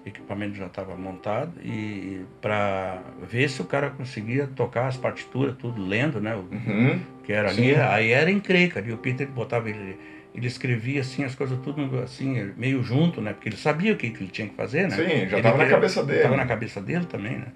O 0.04 0.08
equipamento 0.08 0.54
já 0.54 0.66
estava 0.66 0.96
montado 0.96 1.52
e 1.62 2.24
para 2.40 3.02
ver 3.30 3.50
se 3.50 3.60
o 3.60 3.66
cara 3.66 3.90
conseguia 3.90 4.46
tocar 4.46 4.86
as 4.86 4.96
partituras, 4.96 5.54
tudo 5.56 5.84
lendo, 5.84 6.20
né? 6.20 6.34
O- 6.34 6.48
Uhum. 6.50 6.98
que 7.22 7.32
era 7.32 7.52
Sim. 7.52 7.70
ali, 7.72 7.74
aí 7.76 8.10
era 8.10 8.30
encrenca, 8.30 8.80
ali 8.80 8.92
o 8.92 8.96
Peter 8.96 9.28
botava 9.28 9.68
ele, 9.68 9.98
ele 10.34 10.46
escrevia 10.46 11.02
assim 11.02 11.22
as 11.22 11.34
coisas 11.34 11.58
tudo 11.62 11.98
assim, 12.00 12.50
meio 12.56 12.82
junto, 12.82 13.20
né? 13.20 13.34
Porque 13.34 13.50
ele 13.50 13.56
sabia 13.58 13.92
o 13.92 13.96
que, 13.96 14.08
que 14.10 14.22
ele 14.24 14.30
tinha 14.30 14.48
que 14.48 14.54
fazer, 14.54 14.88
né? 14.88 14.96
Sim, 14.96 15.28
já 15.28 15.36
estava 15.36 15.58
na 15.58 15.68
cabeça 15.68 16.02
dele. 16.02 16.16
Estava 16.18 16.36
na 16.36 16.46
cabeça 16.46 16.80
dele 16.80 17.04
também, 17.04 17.36
né? 17.38 17.48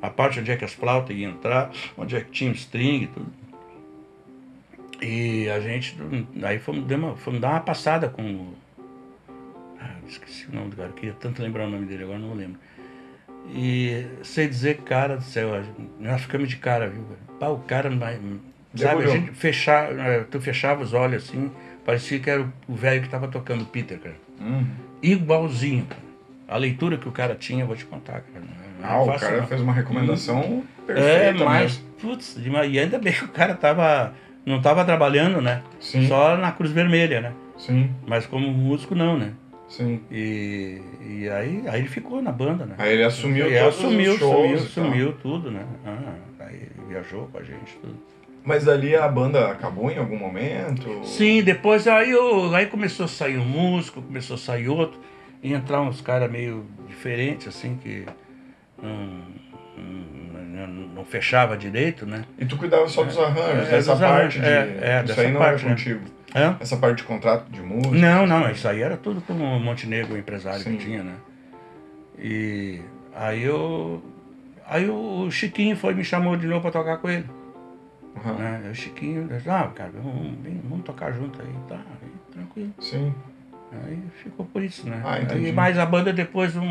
A 0.00 0.08
parte 0.08 0.40
onde 0.40 0.50
é 0.50 0.56
que 0.56 0.64
as 0.64 0.72
flautas 0.72 1.14
iam 1.14 1.32
entrar, 1.32 1.70
onde 1.98 2.16
é 2.16 2.20
que 2.22 2.30
tinha 2.30 2.50
o 2.50 2.54
string 2.54 3.04
e 3.04 3.06
tudo. 3.08 3.32
E 5.02 5.48
a 5.50 5.60
gente, 5.60 5.96
aí 6.42 6.58
fomos, 6.58 6.90
uma, 6.90 7.14
fomos 7.16 7.40
dar 7.40 7.50
uma 7.50 7.60
passada 7.60 8.08
com. 8.08 8.54
Esqueci 10.08 10.46
o 10.50 10.54
nome 10.54 10.70
do 10.70 10.76
cara, 10.76 10.88
eu 10.88 10.94
queria 10.94 11.14
tanto 11.14 11.42
lembrar 11.42 11.66
o 11.66 11.70
nome 11.70 11.86
dele, 11.86 12.04
agora 12.04 12.18
não 12.18 12.34
lembro. 12.34 12.58
E 13.52 14.06
sei 14.22 14.48
dizer, 14.48 14.78
cara 14.78 15.16
do 15.16 15.22
céu, 15.22 15.50
nós 16.00 16.22
ficamos 16.22 16.48
de 16.48 16.56
cara, 16.56 16.88
viu? 16.88 17.04
Pá, 17.38 17.48
o 17.48 17.58
cara, 17.58 17.90
sabe, 18.74 19.04
a 19.04 19.06
gente 19.06 19.32
fechar, 19.32 19.92
eh, 19.92 20.24
tu 20.30 20.40
fechava 20.40 20.82
os 20.82 20.94
olhos 20.94 21.24
assim, 21.24 21.50
parecia 21.84 22.18
que 22.18 22.30
era 22.30 22.46
o 22.66 22.74
velho 22.74 23.00
que 23.00 23.06
estava 23.06 23.28
tocando 23.28 23.66
Peter, 23.66 23.98
cara. 23.98 24.16
Uhum. 24.40 24.66
Igualzinho, 25.02 25.84
cara. 25.86 26.02
A 26.48 26.56
leitura 26.56 26.96
que 26.96 27.08
o 27.08 27.12
cara 27.12 27.34
tinha, 27.34 27.62
eu 27.62 27.66
vou 27.66 27.76
te 27.76 27.84
contar, 27.84 28.22
cara. 28.22 28.44
Não 28.44 28.88
é 28.88 28.92
ah, 28.92 29.02
o 29.02 29.18
cara 29.18 29.38
não. 29.38 29.46
fez 29.46 29.60
uma 29.62 29.72
recomendação 29.72 30.40
uhum. 30.40 30.64
perfeita. 30.86 31.10
É, 31.10 31.32
mas, 31.32 31.78
mesmo. 31.78 31.84
putz, 32.00 32.36
e 32.38 32.78
ainda 32.78 32.98
bem 32.98 33.12
que 33.12 33.24
o 33.24 33.28
cara 33.28 33.54
tava, 33.54 34.12
não 34.44 34.60
tava 34.60 34.84
trabalhando, 34.84 35.40
né? 35.40 35.62
Sim. 35.80 36.06
Só 36.06 36.36
na 36.36 36.52
Cruz 36.52 36.70
Vermelha, 36.70 37.20
né? 37.20 37.32
Sim. 37.56 37.90
Mas 38.06 38.26
como 38.26 38.46
músico, 38.50 38.94
não, 38.94 39.18
né? 39.18 39.32
Sim. 39.68 40.00
E, 40.10 40.80
e 41.00 41.28
aí, 41.28 41.64
aí 41.66 41.80
ele 41.80 41.88
ficou 41.88 42.22
na 42.22 42.30
banda, 42.30 42.64
né? 42.66 42.74
Aí 42.78 42.92
ele 42.92 43.04
assumiu 43.04 43.50
e 43.50 43.58
todos 43.58 43.78
assumiu, 43.78 44.12
os 44.12 44.18
shows 44.18 44.36
assumiu, 44.36 44.64
assumiu 44.64 45.12
tudo, 45.14 45.50
né? 45.50 45.64
Ah, 45.84 46.14
aí 46.40 46.54
ele 46.56 46.88
viajou 46.88 47.26
com 47.26 47.38
a 47.38 47.42
gente, 47.42 47.76
tudo. 47.80 47.96
Mas 48.44 48.68
ali 48.68 48.94
a 48.94 49.08
banda 49.08 49.50
acabou 49.50 49.90
em 49.90 49.96
algum 49.96 50.18
momento? 50.18 51.04
Sim, 51.06 51.42
depois 51.42 51.88
aí, 51.88 52.10
eu, 52.10 52.54
aí 52.54 52.66
começou 52.66 53.06
a 53.06 53.08
sair 53.08 53.38
um 53.38 53.44
músico, 53.44 54.02
começou 54.02 54.34
a 54.34 54.38
sair 54.38 54.68
outro, 54.68 55.00
e 55.42 55.54
entrar 55.54 55.80
uns 55.80 56.02
caras 56.02 56.30
meio 56.30 56.66
diferentes, 56.86 57.48
assim, 57.48 57.78
que 57.82 58.04
não, 58.82 59.22
não, 59.76 60.66
não, 60.66 61.04
fechava 61.06 61.56
direito, 61.56 62.04
né? 62.04 62.24
E 62.38 62.44
tu 62.44 62.58
cuidava 62.58 62.86
só 62.86 63.02
dos 63.02 63.18
arranjos, 63.18 63.72
é, 63.72 63.76
essa 63.76 63.96
parte 63.96 64.38
arranjos, 64.38 64.42
de... 64.42 64.48
É, 64.48 65.00
é, 65.00 65.04
isso 65.04 65.20
aí 65.20 65.32
não 65.32 65.40
parte, 65.40 65.60
era 65.60 65.70
né? 65.70 65.76
contigo? 65.76 66.00
Né? 66.00 66.13
Hã? 66.34 66.56
Essa 66.58 66.76
parte 66.76 66.98
de 66.98 67.04
contrato 67.04 67.48
de 67.48 67.62
música? 67.62 67.94
Não, 67.94 68.26
não, 68.26 68.50
isso 68.50 68.66
aí 68.66 68.82
era 68.82 68.96
tudo 68.96 69.20
com 69.20 69.34
o 69.34 69.60
Montenegro, 69.60 70.14
o 70.14 70.18
empresário 70.18 70.60
Sim. 70.60 70.76
que 70.76 70.84
tinha, 70.84 71.02
né? 71.04 71.14
E 72.18 72.80
aí 73.14 73.42
eu. 73.42 74.02
Aí 74.66 74.88
o 74.88 75.30
Chiquinho 75.30 75.76
foi 75.76 75.94
me 75.94 76.02
chamou 76.02 76.36
de 76.36 76.46
novo 76.46 76.62
para 76.62 76.72
tocar 76.72 76.98
com 76.98 77.08
ele. 77.08 77.28
Uhum. 78.16 78.34
Né? 78.34 78.68
O 78.70 78.74
Chiquinho, 78.74 79.28
ah, 79.46 79.68
cara, 79.74 79.92
vamos, 79.94 80.32
vamos 80.68 80.84
tocar 80.84 81.12
junto 81.12 81.40
aí, 81.40 81.54
tá, 81.68 81.76
aí, 81.76 82.10
tranquilo. 82.32 82.74
Sim. 82.80 83.14
Aí 83.84 83.98
ficou 84.22 84.46
por 84.46 84.62
isso, 84.62 84.88
né? 84.88 85.02
Ah, 85.04 85.20
entendi. 85.20 85.46
Aí, 85.46 85.52
mas 85.52 85.78
a 85.78 85.86
banda 85.86 86.12
depois, 86.12 86.56
um, 86.56 86.62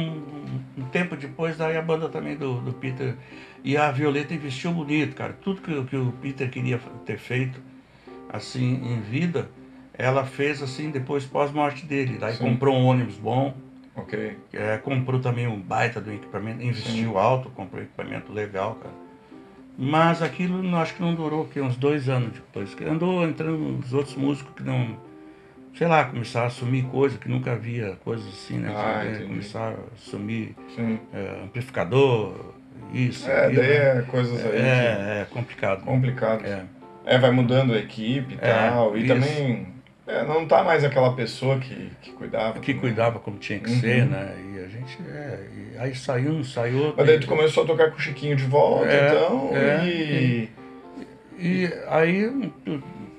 um, 0.77 0.85
tempo 0.91 1.15
depois, 1.15 1.59
aí 1.59 1.77
a 1.77 1.81
banda 1.81 2.09
também 2.09 2.35
do, 2.35 2.61
do 2.61 2.73
Peter. 2.73 3.15
E 3.63 3.77
a 3.77 3.91
Violeta 3.91 4.33
investiu 4.33 4.71
bonito, 4.73 5.15
cara. 5.15 5.33
Tudo 5.33 5.61
que, 5.61 5.83
que 5.85 5.95
o 5.95 6.11
Peter 6.21 6.49
queria 6.49 6.79
ter 7.05 7.17
feito 7.17 7.61
assim 8.33 8.81
em 8.83 8.99
vida, 8.99 9.47
ela 9.93 10.25
fez 10.25 10.61
assim 10.61 10.89
depois 10.89 11.23
pós-morte 11.23 11.85
dele. 11.85 12.17
Daí 12.19 12.33
Sim. 12.33 12.43
comprou 12.43 12.75
um 12.75 12.85
ônibus 12.85 13.15
bom. 13.15 13.55
Ok. 13.95 14.37
É, 14.51 14.77
comprou 14.79 15.19
também 15.19 15.47
um 15.47 15.59
baita 15.59 16.01
do 16.01 16.11
equipamento, 16.11 16.63
investiu 16.63 17.11
Sim. 17.11 17.17
alto, 17.17 17.51
comprou 17.51 17.79
um 17.79 17.83
equipamento 17.85 18.33
legal, 18.33 18.75
cara. 18.81 18.95
Mas 19.77 20.21
aquilo 20.21 20.75
acho 20.77 20.95
que 20.95 21.01
não 21.01 21.13
durou 21.13 21.45
que 21.45 21.61
uns 21.61 21.75
dois 21.75 22.09
anos 22.09 22.33
depois. 22.33 22.75
Andou 22.81 23.23
entrando 23.23 23.55
uns 23.55 23.93
outros 23.93 24.15
músicos 24.15 24.53
que 24.55 24.63
não. 24.63 24.97
Sei 25.75 25.87
lá, 25.87 26.05
começaram 26.05 26.45
a 26.45 26.47
assumir 26.49 26.83
coisas 26.85 27.17
que 27.17 27.27
nunca 27.27 27.53
havia, 27.53 27.97
coisas 28.03 28.27
assim, 28.27 28.59
né? 28.59 28.71
Ah, 28.75 29.25
começaram 29.27 29.77
a 29.77 29.93
assumir 29.95 30.55
é, 31.11 31.43
amplificador, 31.43 32.53
isso. 32.93 33.27
É, 33.27 33.47
aquilo, 33.47 33.61
daí 33.61 33.69
né? 33.69 33.97
é 33.97 34.01
coisas 34.03 34.45
aí. 34.45 34.61
É, 34.61 35.21
é 35.21 35.27
complicado. 35.31 35.83
Complicado. 35.83 36.45
É. 36.45 36.63
É, 37.05 37.17
vai 37.17 37.31
mudando 37.31 37.73
a 37.73 37.77
equipe 37.77 38.33
e 38.33 38.37
é, 38.41 38.69
tal. 38.69 38.95
E 38.97 39.05
isso. 39.05 39.13
também 39.13 39.73
é, 40.05 40.23
não 40.23 40.45
tá 40.45 40.63
mais 40.63 40.83
aquela 40.83 41.13
pessoa 41.13 41.59
que, 41.59 41.91
que 42.01 42.11
cuidava. 42.11 42.59
Que 42.59 42.73
também. 42.73 42.79
cuidava 42.79 43.19
como 43.19 43.37
tinha 43.37 43.59
que 43.59 43.69
uhum. 43.69 43.79
ser, 43.79 44.05
né? 44.05 44.33
E 44.53 44.59
a 44.59 44.67
gente, 44.67 44.97
é, 45.09 45.39
aí 45.79 45.95
saiu 45.95 46.31
um, 46.31 46.43
saiu. 46.43 46.93
Mas 46.95 47.05
daí 47.05 47.19
tu 47.19 47.27
começou 47.27 47.63
a 47.63 47.67
tocar 47.67 47.89
com 47.89 47.97
o 47.97 47.99
Chiquinho 47.99 48.35
de 48.35 48.45
volta, 48.45 48.91
é, 48.91 49.07
então, 49.07 49.49
é, 49.53 49.85
e... 49.85 50.49
e... 51.39 51.65
e... 51.65 51.73
aí, 51.87 52.51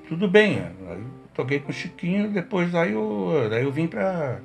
tudo 0.09 0.29
bem. 0.29 0.63
Aí 0.89 1.03
toquei 1.35 1.59
com 1.59 1.71
o 1.71 1.75
Chiquinho, 1.75 2.31
depois 2.31 2.75
aí 2.75 2.93
eu, 2.93 3.49
daí 3.51 3.65
eu 3.65 3.73
vim 3.73 3.87
pra, 3.87 4.39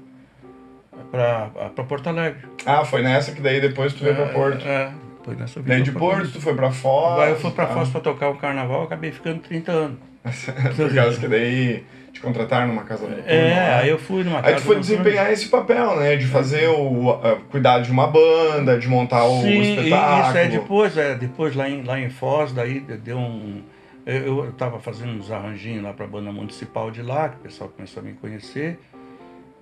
pra, 1.12 1.50
pra 1.76 1.84
Porto 1.84 2.08
Alegre. 2.08 2.48
Ah, 2.66 2.86
foi 2.86 3.02
nessa 3.02 3.34
que 3.34 3.42
daí 3.42 3.62
depois 3.62 3.94
tu 3.94 4.04
veio 4.04 4.16
pra 4.16 4.26
é, 4.26 4.34
Porto. 4.34 4.66
É, 4.66 4.94
foi 5.24 5.36
nessa 5.36 5.62
Daí 5.62 5.82
de 5.82 5.92
Porto 5.92 6.32
tu 6.32 6.42
foi 6.42 6.56
pra 6.56 6.72
Foz? 6.72 7.20
Aí 7.20 7.32
eu 7.32 7.40
fui 7.40 7.52
pra 7.52 7.66
tá. 7.66 7.74
Foz 7.74 7.90
pra 7.90 8.02
tocar 8.02 8.30
o 8.30 8.36
carnaval, 8.36 8.84
acabei 8.84 9.12
ficando 9.12 9.40
30 9.40 9.72
anos. 9.72 9.98
Por 10.76 10.94
causa 10.94 11.20
que 11.20 11.28
daí 11.28 11.84
te 12.12 12.20
contrataram 12.20 12.68
numa 12.68 12.84
casa 12.84 13.04
noturna. 13.04 13.32
É, 13.32 13.76
aí 13.76 13.90
eu 13.90 13.98
fui 13.98 14.24
numa 14.24 14.42
casa 14.42 14.56
Aí 14.56 14.62
tu 14.62 14.66
foi 14.66 14.80
desempenhar 14.80 15.32
esse 15.32 15.48
papel, 15.48 15.96
né? 15.98 16.16
De 16.16 16.26
fazer 16.26 16.68
o. 16.68 17.12
Uh, 17.12 17.40
cuidar 17.50 17.80
de 17.80 17.92
uma 17.92 18.08
banda, 18.08 18.78
de 18.78 18.88
montar 18.88 19.26
o, 19.26 19.42
Sim, 19.42 19.60
o 19.60 19.64
espetáculo. 19.64 20.28
Isso, 20.28 20.38
é 20.38 20.48
depois, 20.48 20.98
é, 20.98 21.16
depois 21.16 21.56
lá 21.56 21.70
em, 21.70 21.84
lá 21.84 22.00
em 22.00 22.10
Foz, 22.10 22.52
daí 22.52 22.80
deu 22.80 23.18
um. 23.18 23.62
Eu, 24.06 24.46
eu 24.46 24.52
tava 24.54 24.80
fazendo 24.80 25.12
uns 25.12 25.32
arranjinhos 25.32 25.84
lá 25.84 25.94
pra 25.94 26.08
banda 26.08 26.32
municipal 26.32 26.90
de 26.90 27.02
lá, 27.02 27.30
que 27.30 27.36
o 27.36 27.40
pessoal 27.40 27.70
começou 27.70 28.02
a 28.02 28.06
me 28.06 28.14
conhecer. 28.14 28.80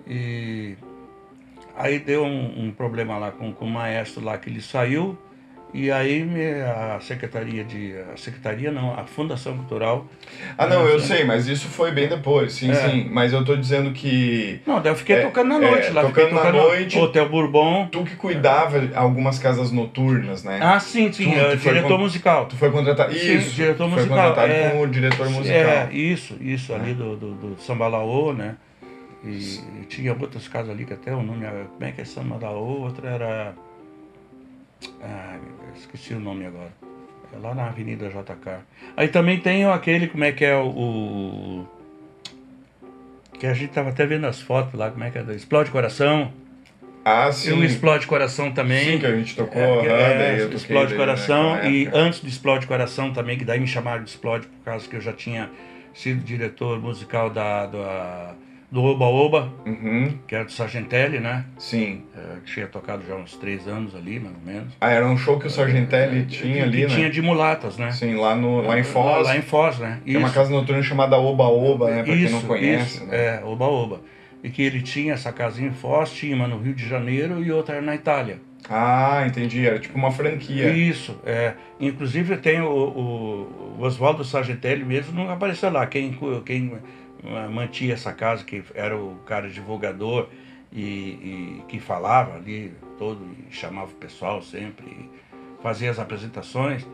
E 0.06 0.74
aí 1.76 1.98
deu 1.98 2.24
um, 2.24 2.66
um 2.66 2.70
problema 2.70 3.18
lá 3.18 3.30
com, 3.30 3.52
com 3.52 3.66
o 3.66 3.70
maestro 3.70 4.24
lá 4.24 4.38
que 4.38 4.48
ele 4.48 4.62
saiu. 4.62 5.18
E 5.72 5.90
aí 5.90 6.26
a 6.62 6.98
secretaria 7.00 7.62
de 7.62 7.94
a 8.12 8.16
secretaria 8.16 8.72
não, 8.72 8.94
a 8.94 9.04
Fundação 9.04 9.54
Cultural. 9.56 10.06
Ah, 10.56 10.66
não, 10.66 10.86
eu 10.86 10.98
sei, 10.98 11.24
mas 11.24 11.46
isso 11.46 11.68
foi 11.68 11.90
bem 11.90 12.08
depois, 12.08 12.54
sim, 12.54 12.70
é. 12.70 12.74
sim. 12.74 13.08
Mas 13.10 13.34
eu 13.34 13.44
tô 13.44 13.54
dizendo 13.54 13.92
que 13.92 14.60
Não, 14.66 14.82
eu 14.82 14.96
fiquei 14.96 15.16
é, 15.16 15.22
tocando 15.22 15.48
na 15.48 15.58
noite 15.58 15.88
é, 15.88 15.90
lá, 15.90 16.02
tocando, 16.02 16.30
tocando 16.30 16.44
na 16.44 16.52
noite. 16.52 16.98
Hotel 16.98 17.28
Bourbon. 17.28 17.86
Tu 17.92 18.02
que 18.04 18.16
cuidava 18.16 18.80
algumas 18.94 19.38
casas 19.38 19.70
noturnas, 19.70 20.42
né? 20.42 20.58
Ah, 20.62 20.80
sim, 20.80 21.12
sim, 21.12 21.32
tu, 21.32 21.50
tu 21.50 21.56
diretor 21.58 21.88
con... 21.88 21.98
musical. 21.98 22.46
Tu 22.46 22.56
foi 22.56 22.70
contratado. 22.70 23.12
Sim, 23.12 23.36
isso. 23.36 23.54
diretor 23.54 23.88
musical. 23.88 24.08
Foi 24.08 24.16
contratado 24.16 24.52
é, 24.52 24.70
como 24.70 24.88
diretor 24.88 25.28
musical. 25.28 25.56
É, 25.58 25.88
isso, 25.92 26.36
isso 26.40 26.72
ali 26.72 26.92
é. 26.92 26.94
do, 26.94 27.14
do, 27.14 27.34
do 27.34 27.60
Sambalaô, 27.60 28.32
né? 28.32 28.56
E, 29.22 29.28
e, 29.82 29.84
tinha 29.86 30.12
outras 30.12 30.48
casas 30.48 30.70
ali 30.70 30.86
que 30.86 30.94
até 30.94 31.12
o 31.12 31.22
nome, 31.22 31.44
como 31.44 31.84
é 31.84 31.92
que 31.92 32.00
é 32.00 32.04
Sambalaô, 32.04 32.82
outra 32.82 33.10
era 33.10 33.54
ah, 35.02 35.38
esqueci 35.76 36.14
o 36.14 36.20
nome 36.20 36.46
agora. 36.46 36.72
É 37.32 37.38
lá 37.38 37.54
na 37.54 37.66
Avenida 37.66 38.08
JK. 38.08 38.64
Aí 38.96 39.08
também 39.08 39.38
tem 39.38 39.64
aquele, 39.64 40.08
como 40.08 40.24
é 40.24 40.32
que 40.32 40.44
é 40.44 40.56
o. 40.56 41.66
que 43.38 43.46
a 43.46 43.54
gente 43.54 43.72
tava 43.72 43.90
até 43.90 44.06
vendo 44.06 44.26
as 44.26 44.40
fotos 44.40 44.74
lá, 44.74 44.90
como 44.90 45.04
é 45.04 45.10
que 45.10 45.18
é? 45.18 45.22
Explode 45.34 45.70
Coração. 45.70 46.32
Ah, 47.04 47.30
sim. 47.32 47.50
E 47.50 47.52
o 47.52 47.64
Explode 47.64 48.06
Coração 48.06 48.52
também. 48.52 48.92
Sim, 48.92 48.98
que 48.98 49.06
a 49.06 49.16
gente 49.16 49.36
tocou. 49.36 49.60
É, 49.60 49.86
é, 49.86 50.40
é 50.40 50.54
Explode 50.54 50.94
Coração. 50.94 51.56
Né, 51.56 51.70
e 51.70 51.90
antes 51.92 52.20
do 52.20 52.28
Explode 52.28 52.66
Coração 52.66 53.12
também, 53.12 53.38
que 53.38 53.44
daí 53.44 53.60
me 53.60 53.66
chamaram 53.66 54.02
de 54.02 54.10
Explode 54.10 54.46
por 54.46 54.64
causa 54.64 54.88
que 54.88 54.96
eu 54.96 55.00
já 55.00 55.12
tinha 55.12 55.50
sido 55.94 56.22
diretor 56.22 56.80
musical 56.80 57.30
da, 57.30 57.66
da 57.66 58.34
do 58.70 58.82
Oba 58.82 59.06
Oba, 59.06 59.52
uhum. 59.64 60.18
que 60.26 60.34
era 60.34 60.44
do 60.44 60.52
Sargentelli, 60.52 61.20
né? 61.20 61.44
Sim. 61.58 62.02
É, 62.14 62.40
tinha 62.44 62.66
tocado 62.66 63.02
já 63.06 63.14
uns 63.14 63.34
três 63.36 63.66
anos 63.66 63.94
ali, 63.94 64.20
mais 64.20 64.34
ou 64.34 64.42
menos. 64.42 64.74
Ah, 64.80 64.90
era 64.90 65.06
um 65.06 65.16
show 65.16 65.38
que 65.38 65.46
o 65.46 65.50
Sargentelli 65.50 66.20
é, 66.20 66.24
tinha 66.24 66.64
ali, 66.64 66.82
que 66.82 66.86
né? 66.88 66.94
tinha 66.94 67.10
de 67.10 67.22
mulatas, 67.22 67.78
né? 67.78 67.90
Sim, 67.92 68.16
lá, 68.16 68.36
no, 68.36 68.60
lá 68.60 68.78
em 68.78 68.84
Foz. 68.84 69.26
Lá, 69.26 69.32
lá 69.32 69.36
em 69.36 69.42
Foz, 69.42 69.78
né? 69.78 70.00
Tem 70.04 70.16
uma 70.16 70.30
casa 70.30 70.50
noturna 70.50 70.82
chamada 70.82 71.16
Oba 71.16 71.44
Oba, 71.44 71.90
né? 71.90 72.02
Pra 72.02 72.14
isso, 72.14 72.24
quem 72.24 72.32
não 72.32 72.42
conhece. 72.42 72.96
Isso, 72.96 73.06
né? 73.06 73.16
é, 73.16 73.42
Oba 73.44 73.64
Oba. 73.64 74.00
E 74.44 74.50
que 74.50 74.62
ele 74.62 74.82
tinha 74.82 75.14
essa 75.14 75.32
casinha 75.32 75.68
em 75.68 75.72
Foz, 75.72 76.12
tinha 76.12 76.36
uma 76.36 76.46
no 76.46 76.58
Rio 76.58 76.74
de 76.74 76.86
Janeiro 76.86 77.42
e 77.42 77.50
outra 77.50 77.80
na 77.80 77.94
Itália. 77.94 78.38
Ah, 78.68 79.24
entendi. 79.26 79.66
Era 79.66 79.78
tipo 79.78 79.96
uma 79.96 80.10
franquia. 80.10 80.70
Isso, 80.70 81.18
é. 81.24 81.54
Inclusive 81.80 82.36
tem 82.36 82.60
o, 82.60 82.68
o, 82.68 83.76
o 83.78 83.82
Oswaldo 83.82 84.22
Sargentelli 84.24 84.84
mesmo, 84.84 85.14
não 85.14 85.30
apareceu 85.30 85.70
lá. 85.70 85.86
Quem, 85.86 86.18
quem 86.44 86.72
mantinha 87.50 87.94
essa 87.94 88.12
casa, 88.12 88.44
que 88.44 88.62
era 88.74 88.96
o 88.96 89.16
cara 89.26 89.48
divulgador 89.48 90.28
e, 90.72 90.80
e 90.80 91.62
que 91.68 91.80
falava 91.80 92.36
ali 92.36 92.72
todo, 92.98 93.26
chamava 93.50 93.90
o 93.90 93.94
pessoal 93.94 94.42
sempre, 94.42 95.10
fazia 95.62 95.90
as 95.90 95.98
apresentações, 95.98 96.86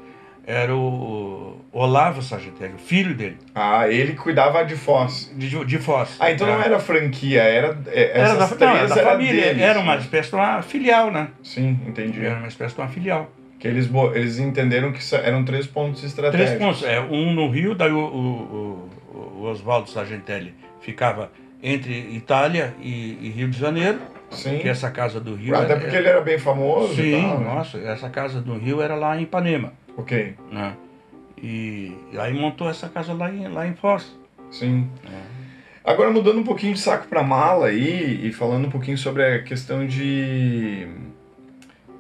era 0.47 0.75
o 0.77 1.59
Olavo 1.73 2.21
Sagitário, 2.21 2.77
filho 2.77 3.15
dele. 3.15 3.39
Ah, 3.55 3.89
ele 3.89 4.13
cuidava 4.13 4.63
de 4.65 4.77
Foz. 4.77 5.33
De, 5.35 5.65
de 5.65 5.79
Foz. 5.79 6.17
Ah, 6.21 6.31
então 6.31 6.47
não 6.47 6.61
era 6.61 6.79
franquia, 6.79 7.43
era. 7.43 7.79
É, 7.87 8.21
era 8.21 8.35
da, 8.35 8.49
não, 8.49 8.77
era 8.77 8.87
da 8.87 8.95
era 8.97 9.11
família, 9.11 9.43
deles, 9.43 9.63
era 9.63 9.81
uma 9.81 9.97
espécie 9.97 10.29
de 10.29 10.37
uma 10.37 10.61
filial, 10.61 11.11
né? 11.11 11.29
Sim, 11.43 11.81
entendi. 11.87 12.25
Era 12.25 12.39
uma 12.39 12.49
espécie 12.49 12.75
de 12.75 12.81
uma 12.81 12.89
filial. 12.89 13.31
Que 13.59 13.69
eles, 13.69 13.89
eles 14.15 14.39
entenderam 14.39 14.93
que 14.93 15.01
eram 15.15 15.45
três 15.47 15.67
pontos 15.67 16.05
estratégicos. 16.05 16.51
Três 16.51 16.63
pontos, 16.63 16.83
é, 16.83 17.01
um 17.01 17.33
no 17.33 17.49
Rio, 17.49 17.75
daí 17.75 17.91
o, 17.91 17.99
o, 17.99 18.11
o 18.11 18.91
Oswaldo 19.47 19.89
Sargentelli 19.91 20.55
ficava 20.81 21.31
entre 21.63 21.93
Itália 22.15 22.75
e, 22.81 23.19
e 23.23 23.31
Rio 23.31 23.49
de 23.49 23.59
Janeiro, 23.59 23.99
Sim. 24.31 24.59
que 24.59 24.69
essa 24.69 24.91
casa 24.91 25.19
do 25.21 25.35
Rio... 25.35 25.55
Até 25.57 25.73
era- 25.73 25.81
porque 25.81 25.97
ele 25.97 26.09
era 26.09 26.21
bem 26.21 26.39
famoso 26.39 26.93
e 26.93 26.97
Sim, 26.97 27.23
tal, 27.23 27.41
né? 27.41 27.55
nossa, 27.55 27.79
essa 27.79 28.11
casa 28.11 28.41
do 28.41 28.57
Rio 28.59 28.83
era 28.83 28.95
lá 28.95 29.17
em 29.19 29.23
Ipanema, 29.23 29.73
Ok, 29.97 30.35
né? 30.51 30.75
E, 31.43 31.93
e 32.13 32.19
aí 32.19 32.33
montou 32.35 32.69
essa 32.69 32.89
casa 32.89 33.13
lá 33.13 33.31
em, 33.33 33.47
lá 33.49 33.67
em 33.67 33.75
Foz. 33.75 34.15
sim. 34.51 34.89
né? 35.05 35.23
Agora 35.85 36.11
mudando 36.11 36.39
um 36.39 36.45
pouquinho 36.45 36.73
de 36.73 36.81
saco 36.81 37.07
para 37.09 37.23
mala 37.23 37.67
aí 37.67 38.27
e 38.27 38.33
falando 38.33 38.67
um 38.67 38.71
pouquinho 38.71 38.97
sobre 38.97 39.23
a 39.23 39.43
questão 39.43 39.87
de. 39.87 40.89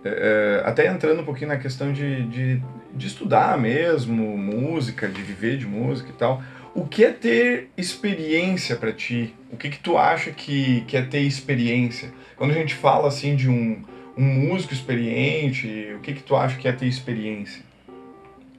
é, 0.02 0.62
é, 0.64 0.68
até 0.68 0.86
entrando 0.86 1.20
um 1.20 1.24
pouquinho 1.24 1.48
na 1.48 1.58
questão 1.58 1.92
de, 1.92 2.22
de, 2.28 2.62
de 2.94 3.06
estudar 3.06 3.58
mesmo 3.58 4.38
música, 4.38 5.06
de 5.06 5.20
viver 5.20 5.58
de 5.58 5.66
música 5.66 6.08
e 6.08 6.14
tal. 6.14 6.42
O 6.74 6.86
que 6.86 7.04
é 7.04 7.12
ter 7.12 7.70
experiência 7.76 8.74
para 8.74 8.92
ti? 8.92 9.32
O 9.52 9.56
que, 9.56 9.68
que 9.70 9.78
tu 9.78 9.96
acha 9.96 10.32
que, 10.32 10.80
que 10.88 10.96
é 10.96 11.02
ter 11.02 11.20
experiência? 11.20 12.12
Quando 12.36 12.50
a 12.50 12.54
gente 12.54 12.74
fala 12.74 13.06
assim 13.06 13.36
de 13.36 13.48
um, 13.48 13.80
um 14.16 14.24
músico 14.24 14.74
experiente, 14.74 15.94
o 15.96 16.00
que, 16.00 16.14
que 16.14 16.22
tu 16.22 16.34
acha 16.34 16.58
que 16.58 16.66
é 16.66 16.72
ter 16.72 16.86
experiência? 16.86 17.62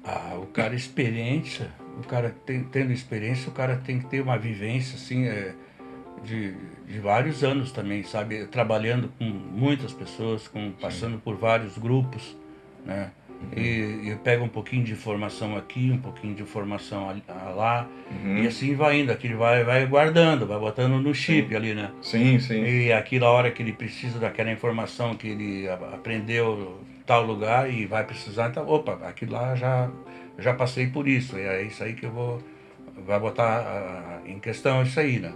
Ah, 0.01 0.38
o 0.41 0.45
cara 0.45 0.74
experiente, 0.75 1.62
o 1.98 2.07
cara 2.07 2.34
tem- 2.45 2.63
tendo 2.63 2.93
experiência, 2.93 3.50
o 3.50 3.51
cara 3.51 3.75
tem 3.75 4.00
que 4.00 4.05
ter 4.05 4.22
uma 4.22 4.38
vivência 4.38 4.95
assim 4.95 5.25
é, 5.25 5.53
de, 6.24 6.53
de 6.88 7.00
vários 7.00 7.43
anos 7.43 7.72
também, 7.72 8.03
sabe? 8.03 8.45
Trabalhando 8.45 9.12
com 9.19 9.25
muitas 9.25 9.91
pessoas, 9.91 10.48
com, 10.48 10.72
passando 10.79 11.17
por 11.17 11.36
vários 11.36 11.77
grupos, 11.77 12.38
né? 12.86 13.12
E, 13.55 14.09
e 14.09 14.17
pega 14.23 14.43
um 14.43 14.47
pouquinho 14.49 14.83
de 14.83 14.91
informação 14.93 15.55
aqui, 15.55 15.91
um 15.91 15.97
pouquinho 15.97 16.33
de 16.33 16.41
informação 16.41 17.15
lá, 17.55 17.87
Uhum. 18.11 18.37
e 18.43 18.47
assim 18.47 18.75
vai 18.75 18.99
indo, 18.99 19.11
aquele 19.11 19.33
vai, 19.33 19.63
vai 19.63 19.85
guardando, 19.87 20.45
vai 20.45 20.59
botando 20.59 21.01
no 21.01 21.13
chip 21.13 21.55
ali, 21.55 21.73
né? 21.73 21.91
Sim, 22.01 22.39
sim. 22.39 22.63
E 22.63 22.91
aquilo, 22.93 23.25
a 23.25 23.31
hora 23.31 23.51
que 23.51 23.61
ele 23.63 23.73
precisa 23.73 24.19
daquela 24.19 24.51
informação 24.51 25.15
que 25.15 25.27
ele 25.27 25.67
aprendeu 25.93 26.79
tal 27.05 27.23
lugar 27.25 27.71
e 27.71 27.85
vai 27.85 28.03
precisar, 28.03 28.49
então, 28.49 28.67
opa, 28.67 28.99
aquilo 29.07 29.33
lá 29.33 29.55
já, 29.55 29.89
já 30.37 30.53
passei 30.53 30.87
por 30.87 31.07
isso, 31.07 31.37
e 31.37 31.41
é 31.41 31.63
isso 31.63 31.83
aí 31.83 31.93
que 31.93 32.05
eu 32.05 32.11
vou 32.11 32.41
vai 33.05 33.19
botar 33.19 33.59
ah, 33.59 34.19
em 34.25 34.39
questão 34.39 34.81
isso 34.81 34.99
aí, 34.99 35.19
né? 35.19 35.33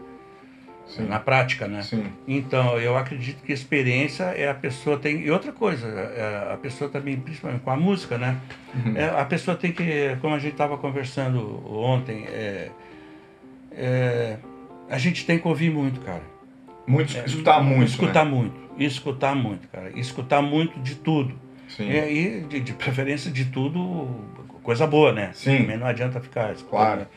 Sim. 0.90 1.08
Na 1.08 1.20
prática, 1.20 1.68
né? 1.68 1.84
Sim. 1.84 2.06
Então, 2.28 2.78
eu 2.80 2.98
acredito 2.98 3.44
que 3.44 3.54
experiência 3.54 4.24
é 4.24 4.50
a 4.50 4.54
pessoa 4.56 4.98
tem. 4.98 5.22
E 5.22 5.30
outra 5.30 5.52
coisa, 5.52 5.88
é, 5.88 6.52
a 6.52 6.58
pessoa 6.58 6.90
também, 6.90 7.16
principalmente 7.20 7.62
com 7.62 7.70
a 7.70 7.78
música, 7.78 8.18
né? 8.18 8.38
Uhum. 8.74 8.98
É, 8.98 9.08
a 9.08 9.24
pessoa 9.24 9.56
tem 9.56 9.72
que, 9.72 10.18
como 10.20 10.34
a 10.34 10.40
gente 10.40 10.54
estava 10.54 10.78
conversando 10.78 11.64
ontem, 11.72 12.26
é, 12.26 12.72
é, 13.72 14.38
a 14.90 14.98
gente 14.98 15.26
tem 15.26 15.38
que 15.38 15.48
ouvir 15.48 15.72
muito, 15.72 16.02
cara. 16.02 16.24
Muito, 16.88 17.16
É, 17.16 17.24
escutar 17.24 17.62
muito. 17.62 17.90
Escutar 17.90 18.26
né? 18.26 18.32
muito. 18.32 18.56
Escutar 18.80 19.36
muito, 19.36 19.68
cara. 19.68 19.92
Escutar 19.96 20.42
muito 20.42 20.80
de 20.80 20.96
tudo. 20.96 21.36
Sim. 21.68 21.88
E 21.88 22.00
aí, 22.00 22.46
de, 22.50 22.60
de 22.60 22.74
preferência 22.74 23.30
de 23.30 23.46
tudo, 23.46 24.08
coisa 24.64 24.88
boa, 24.88 25.14
né? 25.14 25.30
Sim. 25.34 25.60
Também 25.60 25.78
não 25.78 25.86
adianta 25.86 26.20
ficar 26.20 26.52
escutando, 26.54 26.70
Claro. 26.70 27.08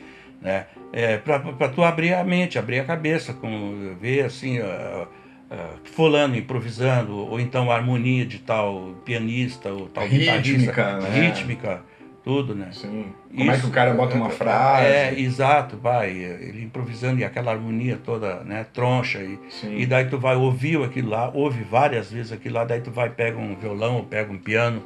Né? 0.43 0.67
É, 0.93 1.17
pra, 1.17 1.39
pra 1.41 1.69
tu 1.69 1.83
abrir 1.83 2.13
a 2.13 2.23
mente, 2.23 2.59
abrir 2.59 2.81
a 2.81 2.85
cabeça, 2.85 3.33
com, 3.33 3.95
ver 3.99 4.27
assim, 4.27 4.59
ah, 4.59 5.07
ah, 5.51 5.71
fulano 5.85 6.37
improvisando, 6.37 7.17
ou 7.17 7.41
então 7.41 7.71
a 7.71 7.75
harmonia 7.75 8.27
de 8.27 8.39
tal 8.39 8.95
pianista, 9.05 9.71
ou 9.71 9.89
tal 9.89 10.07
Rítmica, 10.07 10.99
né? 10.99 11.11
rítmica, 11.11 11.83
tudo, 12.23 12.55
né? 12.55 12.69
Sim. 12.73 13.07
Como 13.35 13.51
é 13.51 13.55
que 13.55 13.59
Isso, 13.61 13.69
o 13.69 13.71
cara 13.71 13.95
bota 13.95 14.15
uma 14.15 14.29
frase? 14.31 14.87
É, 14.87 15.19
exato, 15.19 15.79
vai, 15.79 16.11
ele 16.11 16.63
improvisando 16.63 17.21
e 17.21 17.25
aquela 17.25 17.53
harmonia 17.53 17.99
toda, 18.05 18.45
né, 18.45 18.67
troncha, 18.73 19.19
e, 19.19 19.39
Sim. 19.49 19.79
e 19.79 19.87
daí 19.87 20.05
tu 20.05 20.19
vai 20.19 20.37
ouvir 20.37 20.83
aquilo 20.83 21.09
lá, 21.09 21.31
ouve 21.33 21.65
várias 21.65 22.11
vezes 22.11 22.33
aquilo 22.33 22.57
lá, 22.57 22.65
daí 22.65 22.81
tu 22.83 22.91
vai, 22.91 23.09
pega 23.09 23.39
um 23.39 23.57
violão, 23.57 23.97
ou 23.97 24.05
pega 24.05 24.31
um 24.31 24.39
piano, 24.39 24.83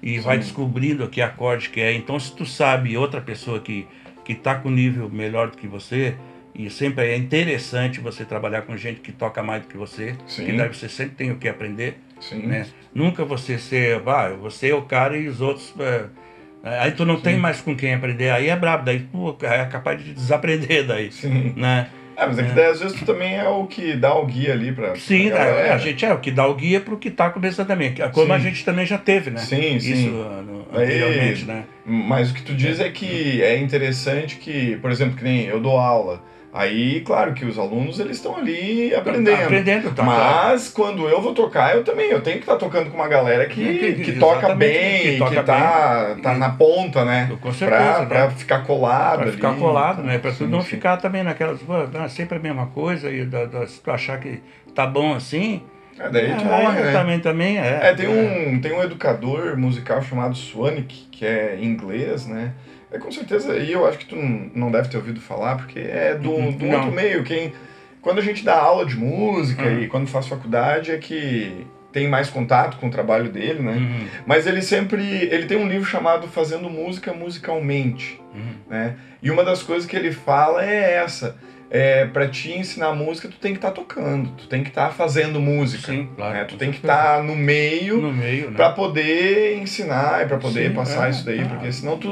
e 0.00 0.20
vai 0.20 0.36
Sim. 0.36 0.42
descobrindo 0.42 1.08
que 1.08 1.20
acorde 1.20 1.68
que 1.70 1.80
é. 1.80 1.92
Então, 1.92 2.18
se 2.20 2.32
tu 2.32 2.46
sabe 2.46 2.96
outra 2.96 3.20
pessoa 3.20 3.58
que, 3.58 3.86
que 4.28 4.34
tá 4.34 4.56
com 4.56 4.70
nível 4.70 5.08
melhor 5.08 5.48
do 5.48 5.56
que 5.56 5.66
você, 5.66 6.14
e 6.54 6.68
sempre 6.68 7.06
é 7.06 7.16
interessante 7.16 7.98
você 7.98 8.26
trabalhar 8.26 8.60
com 8.60 8.76
gente 8.76 9.00
que 9.00 9.10
toca 9.10 9.42
mais 9.42 9.62
do 9.62 9.68
que 9.68 9.76
você, 9.78 10.16
Sim. 10.26 10.44
que 10.44 10.52
daí 10.52 10.68
você 10.68 10.86
sempre 10.86 11.14
tem 11.14 11.30
o 11.30 11.36
que 11.36 11.48
aprender, 11.48 11.96
Sim. 12.20 12.42
né? 12.46 12.66
Nunca 12.94 13.24
você 13.24 13.58
ser, 13.58 14.00
vai, 14.00 14.34
você 14.34 14.68
é 14.68 14.74
o 14.74 14.82
cara 14.82 15.16
e 15.16 15.28
os 15.28 15.40
outros. 15.40 15.72
é, 15.78 16.78
aí 16.78 16.92
tu 16.92 17.06
não 17.06 17.18
tem 17.18 17.38
mais 17.38 17.62
com 17.62 17.74
quem 17.74 17.94
aprender, 17.94 18.28
aí 18.28 18.50
é 18.50 18.56
brabo, 18.56 18.84
daí 18.84 19.00
tu 19.10 19.34
é 19.40 19.64
capaz 19.64 20.04
de 20.04 20.12
desaprender 20.12 20.86
daí, 20.86 21.10
Sim. 21.10 21.54
né? 21.56 21.88
É, 22.20 22.26
mas 22.26 22.36
é 22.38 22.42
que 22.42 22.52
daí 22.52 22.66
às 22.66 22.80
vezes 22.80 22.98
tu 22.98 23.04
também 23.06 23.36
é 23.36 23.48
o 23.48 23.64
que 23.66 23.94
dá 23.94 24.12
o 24.14 24.26
guia 24.26 24.52
ali 24.52 24.72
pra. 24.72 24.96
Sim, 24.96 25.28
pra 25.30 25.40
a, 25.40 25.46
galera. 25.46 25.74
a 25.74 25.78
gente 25.78 26.04
é 26.04 26.12
o 26.12 26.18
que 26.18 26.32
dá 26.32 26.46
o 26.48 26.54
guia 26.54 26.80
pro 26.80 26.98
que 26.98 27.10
tá 27.12 27.30
começando 27.30 27.68
também, 27.68 27.94
como 28.12 28.32
a 28.32 28.38
Sim. 28.38 28.44
gente 28.46 28.64
também 28.64 28.84
já 28.84 28.98
teve, 28.98 29.30
né? 29.30 29.38
Sim, 29.38 29.76
Isso 29.76 29.86
sim. 29.86 30.08
uh, 30.10 30.42
no- 30.42 30.66
Aí- 30.72 30.84
anteriormente, 30.84 31.44
né? 31.44 31.64
Mas 31.86 32.30
o 32.30 32.34
que 32.34 32.42
tu 32.42 32.54
diz 32.54 32.80
é 32.80 32.88
que 32.90 33.40
é 33.40 33.56
interessante 33.58 34.36
que, 34.36 34.76
por 34.78 34.90
exemplo, 34.90 35.16
que 35.16 35.22
nem 35.22 35.44
eu 35.46 35.60
dou 35.60 35.78
aula. 35.78 36.20
Aí, 36.52 37.00
claro 37.02 37.34
que 37.34 37.44
os 37.44 37.58
alunos 37.58 38.00
eles 38.00 38.16
estão 38.16 38.36
ali 38.36 38.94
aprendendo. 38.94 39.36
Tá 39.36 39.44
aprendendo, 39.44 39.90
tá? 39.94 40.02
claro. 40.02 40.48
Mas 40.48 40.68
quando 40.70 41.06
eu 41.06 41.20
vou 41.20 41.34
tocar, 41.34 41.76
eu 41.76 41.84
também, 41.84 42.10
eu 42.10 42.22
tenho 42.22 42.36
que 42.38 42.44
estar 42.44 42.56
tocando 42.56 42.88
com 42.90 42.96
uma 42.96 43.06
galera 43.06 43.44
que, 43.46 43.54
Que- 43.78 43.92
que- 43.92 44.02
que 44.04 44.12
toca 44.18 44.54
bem, 44.54 45.02
que 45.02 45.12
que, 45.12 45.18
toca 45.18 45.42
tá, 45.42 46.12
bem. 46.14 46.22
tá 46.22 46.34
na 46.34 46.48
ponta, 46.50 47.04
né? 47.04 47.30
Com 47.40 47.52
certeza, 47.52 47.82
Pra, 47.92 47.98
né? 48.00 48.06
pra 48.06 48.30
ficar 48.30 48.58
colado 48.64 49.22
Pra 49.24 49.32
ficar 49.32 49.50
ali. 49.50 49.60
colado, 49.60 50.02
né? 50.02 50.16
Pra 50.18 50.32
tu 50.32 50.46
não 50.46 50.62
sim. 50.62 50.68
ficar 50.68 50.96
também 50.96 51.22
naquelas, 51.22 51.60
pô, 51.62 51.74
é 51.76 52.08
sempre 52.08 52.38
a 52.38 52.40
mesma 52.40 52.66
coisa, 52.68 53.10
e 53.10 53.26
da- 53.26 53.44
da- 53.44 53.66
se 53.66 53.80
tu 53.82 53.90
achar 53.90 54.18
que 54.18 54.40
tá 54.74 54.86
bom 54.86 55.14
assim, 55.14 55.62
É, 55.98 56.08
daí 56.08 56.34
tu 56.34 56.44
é, 56.44 56.62
morre, 56.62 56.80
né? 56.80 56.92
também, 56.92 57.20
também 57.20 57.58
é. 57.58 57.78
É, 57.90 57.94
tem 57.94 58.08
um, 58.08 58.58
tem 58.58 58.72
um 58.72 58.82
educador 58.82 59.54
musical 59.58 60.00
chamado 60.00 60.34
Swanik, 60.34 61.08
que 61.12 61.26
é 61.26 61.58
inglês, 61.60 62.26
né? 62.26 62.52
É 62.90 62.98
com 62.98 63.10
certeza, 63.12 63.56
e 63.56 63.70
eu 63.72 63.86
acho 63.86 63.98
que 63.98 64.06
tu 64.06 64.16
não 64.16 64.70
deve 64.70 64.88
ter 64.88 64.96
ouvido 64.96 65.20
falar, 65.20 65.56
porque 65.56 65.78
é 65.78 66.14
do, 66.14 66.30
Uhum, 66.30 66.52
do 66.52 66.66
outro 66.68 66.90
meio. 66.92 67.22
Quem, 67.22 67.52
quando 68.00 68.18
a 68.18 68.22
gente 68.22 68.44
dá 68.44 68.56
aula 68.58 68.86
de 68.86 68.96
música 68.96 69.64
Uhum. 69.64 69.80
e 69.82 69.88
quando 69.88 70.06
faz 70.08 70.26
faculdade, 70.26 70.90
é 70.90 70.96
que 70.96 71.66
tem 71.92 72.08
mais 72.08 72.30
contato 72.30 72.76
com 72.78 72.88
o 72.88 72.90
trabalho 72.90 73.30
dele, 73.30 73.60
né? 73.60 73.72
Uhum, 73.72 74.06
Mas 74.26 74.46
ele 74.46 74.62
sempre. 74.62 75.02
Ele 75.02 75.46
tem 75.46 75.56
um 75.58 75.68
livro 75.68 75.86
chamado 75.86 76.28
Fazendo 76.28 76.68
Música 76.70 77.12
Musicalmente, 77.12 78.20
uhum. 78.34 78.54
né? 78.70 78.96
E 79.22 79.30
uma 79.30 79.42
das 79.44 79.62
coisas 79.62 79.86
que 79.88 79.96
ele 79.96 80.12
fala 80.12 80.64
é 80.64 80.94
essa. 80.94 81.36
É, 81.70 82.06
para 82.06 82.26
te 82.28 82.50
ensinar 82.52 82.94
música, 82.94 83.28
tu 83.28 83.36
tem 83.36 83.52
que 83.52 83.58
estar 83.58 83.72
tocando, 83.72 84.30
tu 84.30 84.46
tem 84.46 84.62
que 84.62 84.70
estar 84.70 84.90
fazendo 84.90 85.38
música. 85.38 85.92
Sim, 85.92 86.08
claro. 86.16 86.32
né? 86.34 86.44
Tu 86.44 86.56
tem 86.56 86.70
que 86.70 86.78
estar 86.78 87.22
no 87.22 87.36
meio 87.36 88.00
no 88.00 88.10
meio, 88.12 88.50
né? 88.50 88.56
Pra 88.56 88.70
poder 88.70 89.58
ensinar 89.58 90.22
e 90.22 90.26
pra 90.26 90.38
poder 90.38 90.68
Sim, 90.70 90.74
passar 90.74 91.08
é, 91.08 91.10
isso 91.10 91.26
daí, 91.26 91.40
é. 91.40 91.44
porque 91.44 91.70
senão 91.70 91.98
tu, 91.98 92.08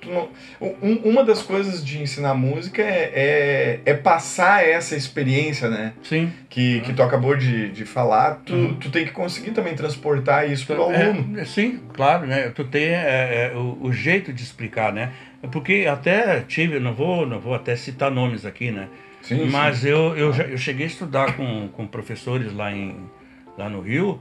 tu 0.00 0.10
não... 0.10 0.28
Um- 0.60 1.00
uma 1.04 1.22
das 1.22 1.42
coisas 1.42 1.84
de 1.84 2.02
ensinar 2.02 2.34
música 2.34 2.82
é, 2.82 3.12
é, 3.14 3.80
é 3.86 3.94
passar 3.94 4.66
essa 4.66 4.96
experiência, 4.96 5.68
né? 5.68 5.92
Sim. 6.02 6.32
Que, 6.48 6.80
que 6.80 6.92
tu 6.92 7.02
acabou 7.02 7.36
de, 7.36 7.70
de 7.70 7.84
falar, 7.84 8.42
tu, 8.44 8.52
Uhum. 8.54 8.74
tu 8.74 8.90
tem 8.90 9.04
que 9.04 9.12
conseguir 9.12 9.52
também 9.52 9.74
transportar 9.74 10.50
isso 10.50 10.66
pro 10.66 10.82
aluno. 10.82 11.38
É, 11.38 11.44
sim, 11.44 11.78
claro, 11.94 12.26
né? 12.26 12.50
Tu 12.52 12.64
tem 12.64 12.86
é, 12.88 13.52
é, 13.52 13.56
o, 13.56 13.78
o 13.80 13.92
jeito 13.92 14.32
de 14.32 14.42
explicar, 14.42 14.92
né? 14.92 15.12
Porque 15.52 15.86
até 15.88 16.40
tive, 16.40 16.80
não 16.80 16.94
vou, 16.94 17.24
não 17.24 17.38
vou 17.38 17.54
até 17.54 17.76
citar 17.76 18.10
nomes 18.10 18.44
aqui, 18.44 18.70
né? 18.70 18.88
Sim, 19.22 19.48
Mas 19.50 19.84
eu, 19.84 20.16
eu, 20.16 20.32
já, 20.32 20.44
eu 20.44 20.58
cheguei 20.58 20.84
a 20.84 20.88
estudar 20.88 21.36
com, 21.36 21.68
com 21.68 21.86
professores 21.86 22.52
lá, 22.52 22.72
em, 22.72 23.08
lá 23.56 23.68
no 23.68 23.80
Rio 23.80 24.20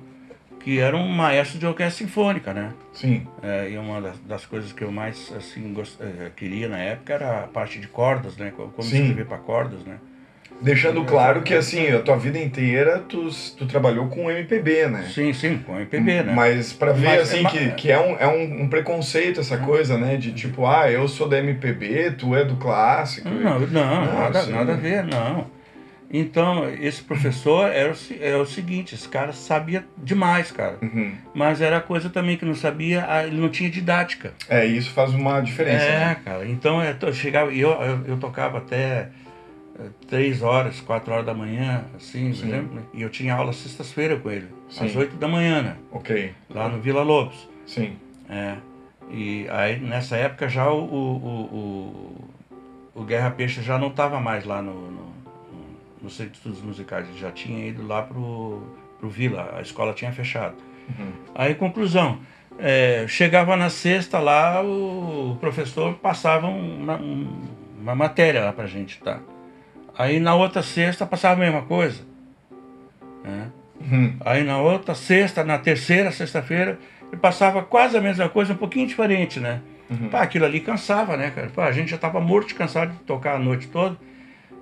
que 0.60 0.80
eram 0.80 1.08
maestros 1.08 1.60
de 1.60 1.66
orquestra 1.66 2.06
sinfônica, 2.06 2.54
né? 2.54 2.74
sim. 2.92 3.26
É, 3.42 3.70
e 3.70 3.78
uma 3.78 4.02
das, 4.02 4.20
das 4.20 4.46
coisas 4.46 4.74
que 4.74 4.84
eu 4.84 4.92
mais 4.92 5.32
assim 5.32 5.72
gost, 5.72 5.98
é, 6.02 6.30
queria 6.36 6.68
na 6.68 6.78
época 6.78 7.14
era 7.14 7.44
a 7.44 7.48
parte 7.48 7.80
de 7.80 7.88
cordas, 7.88 8.36
né? 8.36 8.52
Como 8.56 8.84
Sim. 8.84 9.04
escrever 9.04 9.26
para 9.26 9.38
cordas, 9.38 9.80
né? 9.86 9.98
Deixando 10.60 11.04
claro 11.06 11.44
que, 11.44 11.54
assim, 11.54 11.88
a 11.92 12.00
tua 12.02 12.18
vida 12.18 12.40
inteira 12.40 13.04
tu, 13.08 13.30
tu 13.58 13.68
trabalhou 13.68 14.08
com 14.08 14.30
MPB, 14.32 14.88
né? 14.88 15.08
Sim, 15.14 15.32
sim, 15.32 15.60
com 15.60 15.76
MPB, 15.76 16.24
né? 16.24 16.34
Mas 16.34 16.74
pra 16.74 16.92
ver, 16.94 17.06
Mas- 17.06 17.22
assim, 17.22 17.42
mas- 17.44 17.52
que, 17.54 17.72
que 17.72 17.92
é, 17.92 18.00
um, 18.00 18.18
é 18.20 18.28
um, 18.28 18.64
um 18.64 18.68
preconceito 18.68 19.40
essa 19.40 19.58
coisa, 19.58 19.98
né? 19.98 20.18
De 20.18 20.32
tipo, 20.34 20.66
ah, 20.66 20.92
eu 20.92 21.08
sou 21.08 21.30
da 21.30 21.38
MPB, 21.38 22.12
tu 22.18 22.36
é 22.36 22.44
do 22.44 22.56
clássico. 22.56 23.30
Não, 23.30 23.60
não, 23.60 23.68
Não, 24.06 24.20
nada, 24.20 24.42
sim. 24.42 24.52
nada 24.52 24.74
a 24.74 24.76
ver, 24.76 25.04
não. 25.04 25.46
Então, 26.10 26.70
esse 26.80 27.04
professor 27.04 27.70
era 27.70 27.92
o, 27.92 27.96
se- 27.96 28.18
é 28.22 28.36
o 28.38 28.46
seguinte, 28.46 28.96
esse 28.96 29.10
cara 29.10 29.34
sabia 29.34 29.84
demais, 29.98 30.52
cara. 30.52 30.78
Uhum. 30.82 31.12
Mas 31.36 31.60
era 31.62 31.82
coisa 31.82 32.10
também 32.10 32.38
que 32.38 32.46
não 32.46 32.56
sabia, 32.56 33.06
ah, 33.10 33.26
ele 33.28 33.36
não 33.36 33.50
tinha 33.50 33.70
didática. 33.70 34.32
É, 34.50 34.66
isso 34.66 34.90
faz 34.92 35.14
uma 35.14 35.42
diferença. 35.42 35.84
É, 35.84 36.00
né? 36.00 36.18
cara. 36.24 36.48
Então 36.48 36.82
eu, 36.82 36.96
to- 36.98 37.14
chegava, 37.14 37.52
e 37.52 37.60
eu, 37.60 37.72
eu, 37.72 38.00
eu 38.08 38.18
tocava 38.18 38.58
até 38.60 39.10
três 40.08 40.42
horas, 40.42 40.80
quatro 40.82 41.14
horas 41.14 41.26
da 41.26 41.34
manhã, 41.34 41.86
assim, 41.96 42.30
por 42.30 42.36
Sim. 42.38 42.48
exemplo, 42.48 42.76
né? 42.76 42.82
e 42.94 43.02
eu 43.02 43.10
tinha 43.10 43.34
aula 43.36 43.54
sextas-feiras 43.54 44.22
com 44.22 44.30
ele, 44.32 44.48
Sim. 44.70 44.86
às 44.86 44.96
oito 44.96 45.16
da 45.18 45.28
manhã, 45.28 45.62
né? 45.62 45.76
Ok, 45.92 46.34
Lá 46.50 46.68
no 46.70 46.80
Vila 46.80 47.04
Lobos. 47.04 47.48
sim. 47.66 47.96
É. 48.30 48.56
E 49.10 49.48
aí 49.50 49.80
nessa 49.80 50.18
época 50.18 50.50
já 50.50 50.70
o, 50.70 50.84
o, 50.84 52.28
o, 52.96 53.02
o, 53.02 53.04
Guerra 53.06 53.32
Peixe 53.32 53.62
já 53.62 53.78
não 53.78 53.88
estava 53.88 54.20
mais 54.20 54.44
lá 54.44 54.62
no, 54.62 54.74
no, 54.92 55.14
no 56.02 56.10
Centro 56.10 56.32
de 56.34 56.38
Estudos 56.40 56.62
Musicais, 56.62 57.08
ele 57.08 57.18
já 57.18 57.32
tinha 57.32 57.68
ido 57.68 57.88
lá 57.88 58.02
pro, 58.02 58.62
pro 59.00 59.10
Vila, 59.10 59.54
a 59.58 59.62
escola 59.62 59.94
tinha 59.94 60.12
fechado. 60.12 60.56
Uhum. 60.90 61.12
Aí, 61.36 61.56
conclusão, 61.56 62.20
é, 62.60 63.06
chegava 63.08 63.56
na 63.56 63.70
sexta 63.70 64.20
lá, 64.20 64.62
o 64.62 65.38
professor 65.40 65.94
passava 65.96 66.48
uma, 66.48 66.96
um- 66.98 67.42
uma 67.80 67.96
matéria 67.96 68.44
lá 68.44 68.52
pra 68.52 68.66
gente, 68.68 69.00
tá? 69.00 69.20
Aí 69.98 70.20
na 70.20 70.36
outra 70.36 70.62
sexta 70.62 71.06
passava 71.06 71.42
a 71.42 71.46
mesma 71.46 71.64
coisa. 71.64 72.02
né? 73.24 73.50
Uhum. 73.80 74.16
Aí 74.22 74.44
na 74.44 74.60
outra 74.60 74.94
sexta, 74.96 75.44
na 75.44 75.58
terceira 75.58 76.12
sexta-feira, 76.12 76.80
ele 77.12 77.20
passava 77.22 77.62
quase 77.64 77.98
a 77.98 78.02
mesma 78.02 78.28
coisa, 78.30 78.54
um 78.54 78.58
pouquinho 78.58 78.88
diferente, 78.88 79.40
né? 79.40 79.62
Uhum. 79.90 80.10
Pá, 80.10 80.22
aquilo 80.22 80.46
ali 80.46 80.60
cansava, 80.60 81.16
né, 81.16 81.32
cara? 81.32 81.50
Pá, 81.50 81.66
a 81.66 81.72
gente 81.72 81.90
já 81.92 81.98
tava 81.98 82.20
morto 82.20 82.50
de 82.50 82.56
cansado 82.56 82.92
de 82.92 83.00
tocar 83.00 83.36
a 83.36 83.40
noite 83.40 83.68
toda. 83.68 83.98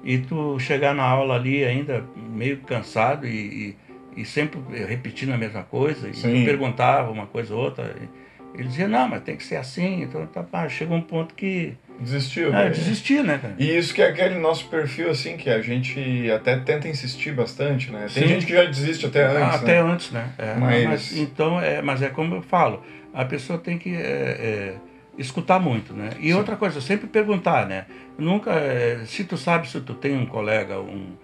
E 0.04 0.20
tu 0.20 0.60
chegar 0.60 0.94
na 0.94 1.04
aula 1.04 1.36
ali 1.36 1.64
ainda 1.66 2.06
meio 2.16 2.58
cansado 2.58 3.26
e, 3.26 3.76
e, 4.16 4.22
e 4.22 4.26
sempre 4.26 4.60
repetindo 4.86 5.32
a 5.34 5.38
mesma 5.38 5.64
coisa. 5.64 6.08
E 6.08 6.14
Sim. 6.14 6.42
tu 6.42 6.46
perguntava 6.46 7.10
uma 7.10 7.26
coisa 7.26 7.56
ou 7.56 7.64
outra. 7.64 7.96
e 8.00 8.60
Ele 8.60 8.68
dizia, 8.68 8.88
não, 8.88 9.08
mas 9.10 9.24
tem 9.24 9.36
que 9.36 9.44
ser 9.44 9.56
assim. 9.56 10.04
Então, 10.04 10.28
tá, 10.28 10.44
pá, 10.44 10.70
chega 10.70 10.94
um 10.94 11.02
ponto 11.02 11.34
que. 11.34 11.74
Desistiu. 12.00 12.50
Ah, 12.50 12.66
né? 12.66 12.70
desistir, 12.70 13.24
né, 13.24 13.38
cara? 13.42 13.56
E 13.58 13.78
isso 13.78 13.94
que 13.94 14.02
é 14.02 14.08
aquele 14.10 14.36
nosso 14.36 14.68
perfil, 14.68 15.10
assim, 15.10 15.38
que 15.38 15.50
a 15.50 15.62
gente 15.62 16.30
até 16.32 16.58
tenta 16.58 16.88
insistir 16.88 17.34
bastante, 17.34 17.92
né? 17.92 18.08
Tem 18.14 18.24
Sim. 18.24 18.30
gente 18.30 18.46
que 18.46 18.54
já 18.54 18.66
desiste 18.66 19.06
até 19.06 19.26
antes, 19.26 19.42
Ah, 19.42 19.56
até 19.56 19.84
né? 19.84 19.92
antes, 19.92 20.12
né? 20.12 20.30
É, 20.38 20.56
Mas- 20.56 20.84
mas... 20.86 21.18
então, 21.18 21.60
é, 21.62 21.82
mas 21.82 22.02
é 22.02 22.10
como 22.10 22.36
eu 22.36 22.42
falo, 22.42 22.84
a 23.14 23.24
pessoa 23.24 23.58
tem 23.58 23.78
que 23.78 23.96
é, 23.96 24.00
é, 24.02 24.76
escutar 25.18 25.60
muito, 25.60 25.94
né? 25.94 26.10
E 26.20 26.34
outra 26.34 26.56
coisa, 26.58 26.82
sempre 26.82 27.08
perguntar, 27.08 27.66
né? 27.68 27.86
Nunca, 28.18 28.52
é, 28.52 29.00
se 29.06 29.24
tu 29.24 29.38
sabe, 29.38 29.70
se 29.70 29.80
tu 29.80 29.94
tem 29.94 30.18
um 30.18 30.26
colega, 30.26 30.80
um, 30.82 31.16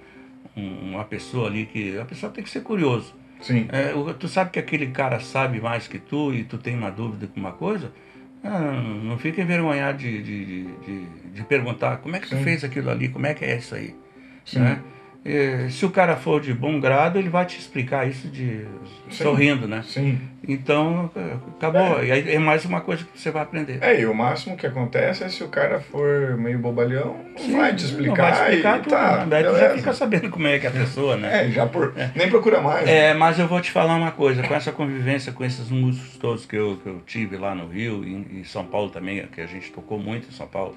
um- 0.55 0.91
uma 0.91 1.03
pessoa 1.03 1.47
ali 1.47 1.65
que 1.65 1.97
a 1.97 2.05
pessoa 2.05 2.31
tem 2.31 2.43
que 2.43 2.49
ser 2.49 2.61
curioso. 2.61 3.13
Sim. 3.41 3.67
É, 3.71 3.91
tu 4.13 4.27
sabe 4.27 4.51
que 4.51 4.59
aquele 4.59 4.87
cara 4.87 5.19
sabe 5.19 5.59
mais 5.59 5.87
que 5.87 5.97
tu 5.97 6.33
e 6.33 6.43
tu 6.43 6.57
tem 6.57 6.75
uma 6.77 6.91
dúvida 6.91 7.27
com 7.27 7.39
uma 7.39 7.51
coisa, 7.51 7.91
ah, 8.43 8.59
não, 8.59 8.83
não 9.03 9.17
fica 9.17 9.41
envergonhado 9.41 9.97
de, 9.97 10.21
de, 10.21 10.45
de, 10.45 11.05
de- 11.33 11.43
perguntar 11.43 11.97
como 11.97 12.15
é 12.15 12.19
que 12.19 12.27
tu 12.29 12.35
Sim. 12.35 12.43
fez 12.43 12.63
aquilo 12.63 12.89
ali, 12.89 13.09
como 13.09 13.25
é 13.25 13.33
que 13.33 13.45
é 13.45 13.57
isso 13.57 13.75
aí. 13.75 13.95
Sim. 14.45 14.59
Né? 14.59 14.81
É, 15.23 15.67
se 15.69 15.85
o 15.85 15.91
cara 15.91 16.15
for 16.15 16.41
de 16.41 16.51
bom 16.51 16.79
grado, 16.79 17.19
ele 17.19 17.29
vai 17.29 17.45
te 17.45 17.59
explicar 17.59 18.07
isso 18.07 18.27
de 18.27 18.65
Sim. 19.07 19.23
sorrindo, 19.23 19.67
né? 19.67 19.83
Sim. 19.85 20.19
Então, 20.47 21.11
é, 21.15 21.35
acabou. 21.57 22.03
E 22.03 22.11
aí 22.11 22.33
é 22.33 22.39
mais 22.39 22.65
uma 22.65 22.81
coisa 22.81 23.03
que 23.03 23.19
você 23.19 23.29
vai 23.29 23.43
aprender. 23.43 23.77
É, 23.81 24.01
e 24.01 24.05
o 24.07 24.15
máximo 24.15 24.57
que 24.57 24.65
acontece 24.65 25.23
é 25.23 25.29
se 25.29 25.43
o 25.43 25.47
cara 25.47 25.79
for 25.79 26.35
meio 26.37 26.57
bobalhão, 26.57 27.19
não 27.33 27.37
Sim, 27.37 27.55
vai 27.55 27.75
te 27.75 27.83
não 27.83 27.89
explicar, 27.91 28.31
vai 28.31 28.49
explicar 28.49 28.79
e 28.79 28.81
tudo, 28.81 28.89
tá, 28.89 29.17
né? 29.17 29.25
Daí 29.29 29.43
tu 29.43 29.59
já 29.59 29.69
fica 29.75 29.93
sabendo 29.93 30.29
como 30.31 30.47
é 30.47 30.57
que 30.57 30.65
é 30.65 30.69
a 30.69 30.73
pessoa, 30.73 31.15
né? 31.15 31.45
É, 31.45 31.51
já 31.51 31.67
por... 31.67 31.93
nem 32.15 32.27
procura 32.27 32.59
mais. 32.59 32.87
né? 32.87 33.09
É, 33.09 33.13
mas 33.13 33.37
eu 33.37 33.47
vou 33.47 33.61
te 33.61 33.69
falar 33.69 33.95
uma 33.95 34.11
coisa, 34.11 34.41
com 34.41 34.55
essa 34.55 34.71
convivência 34.71 35.31
com 35.31 35.45
esses 35.45 35.69
músicos 35.69 36.17
todos 36.17 36.47
que 36.47 36.55
eu, 36.55 36.79
que 36.81 36.89
eu 36.89 36.99
tive 37.05 37.37
lá 37.37 37.53
no 37.53 37.67
Rio 37.67 38.03
e 38.03 38.11
em, 38.11 38.39
em 38.39 38.43
São 38.43 38.65
Paulo 38.65 38.89
também, 38.89 39.23
que 39.27 39.39
a 39.39 39.45
gente 39.45 39.71
tocou 39.71 39.99
muito 39.99 40.27
em 40.27 40.31
São 40.31 40.47
Paulo, 40.47 40.75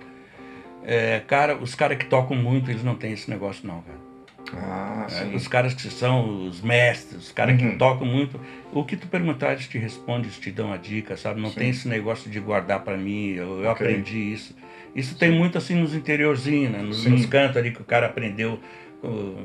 é, 0.84 1.22
cara, 1.26 1.56
os 1.56 1.74
caras 1.74 1.96
que 1.96 2.04
tocam 2.04 2.36
muito, 2.36 2.70
eles 2.70 2.84
não 2.84 2.94
têm 2.94 3.12
esse 3.12 3.30
negócio 3.30 3.66
não, 3.66 3.80
cara. 3.80 4.03
Ah, 4.52 5.06
É, 5.10 5.24
sim. 5.24 5.34
os 5.34 5.48
caras 5.48 5.74
que 5.74 5.82
são 5.90 6.46
os 6.46 6.60
mestres, 6.60 7.24
os 7.24 7.32
caras 7.32 7.60
Uhum. 7.60 7.72
que 7.72 7.76
tocam 7.76 8.06
muito, 8.06 8.40
o 8.72 8.84
que 8.84 8.96
tu 8.96 9.06
perguntar, 9.08 9.52
eles 9.52 9.66
te 9.68 9.78
respondem, 9.78 10.22
eles 10.24 10.38
te 10.38 10.50
dão 10.50 10.72
a 10.72 10.76
dica, 10.76 11.16
sabe? 11.16 11.40
Não 11.40 11.50
Sim. 11.50 11.56
tem 11.56 11.68
esse 11.70 11.88
negócio 11.88 12.30
de 12.30 12.40
guardar 12.40 12.80
pra 12.84 12.96
mim, 12.96 13.30
eu, 13.30 13.62
eu 13.62 13.70
Ok. 13.70 13.86
aprendi 13.86 14.18
isso. 14.32 14.54
Isso 14.94 15.16
tem 15.18 15.30
muito 15.30 15.58
assim 15.58 15.74
nos 15.74 15.94
interiorzinhos, 15.94 16.72
né? 16.72 16.82
Nos, 16.82 17.02
Sim. 17.02 17.10
nos 17.10 17.26
cantos 17.26 17.56
ali 17.56 17.70
que 17.72 17.82
o 17.82 17.84
cara 17.84 18.06
aprendeu 18.06 18.60
com, 19.00 19.36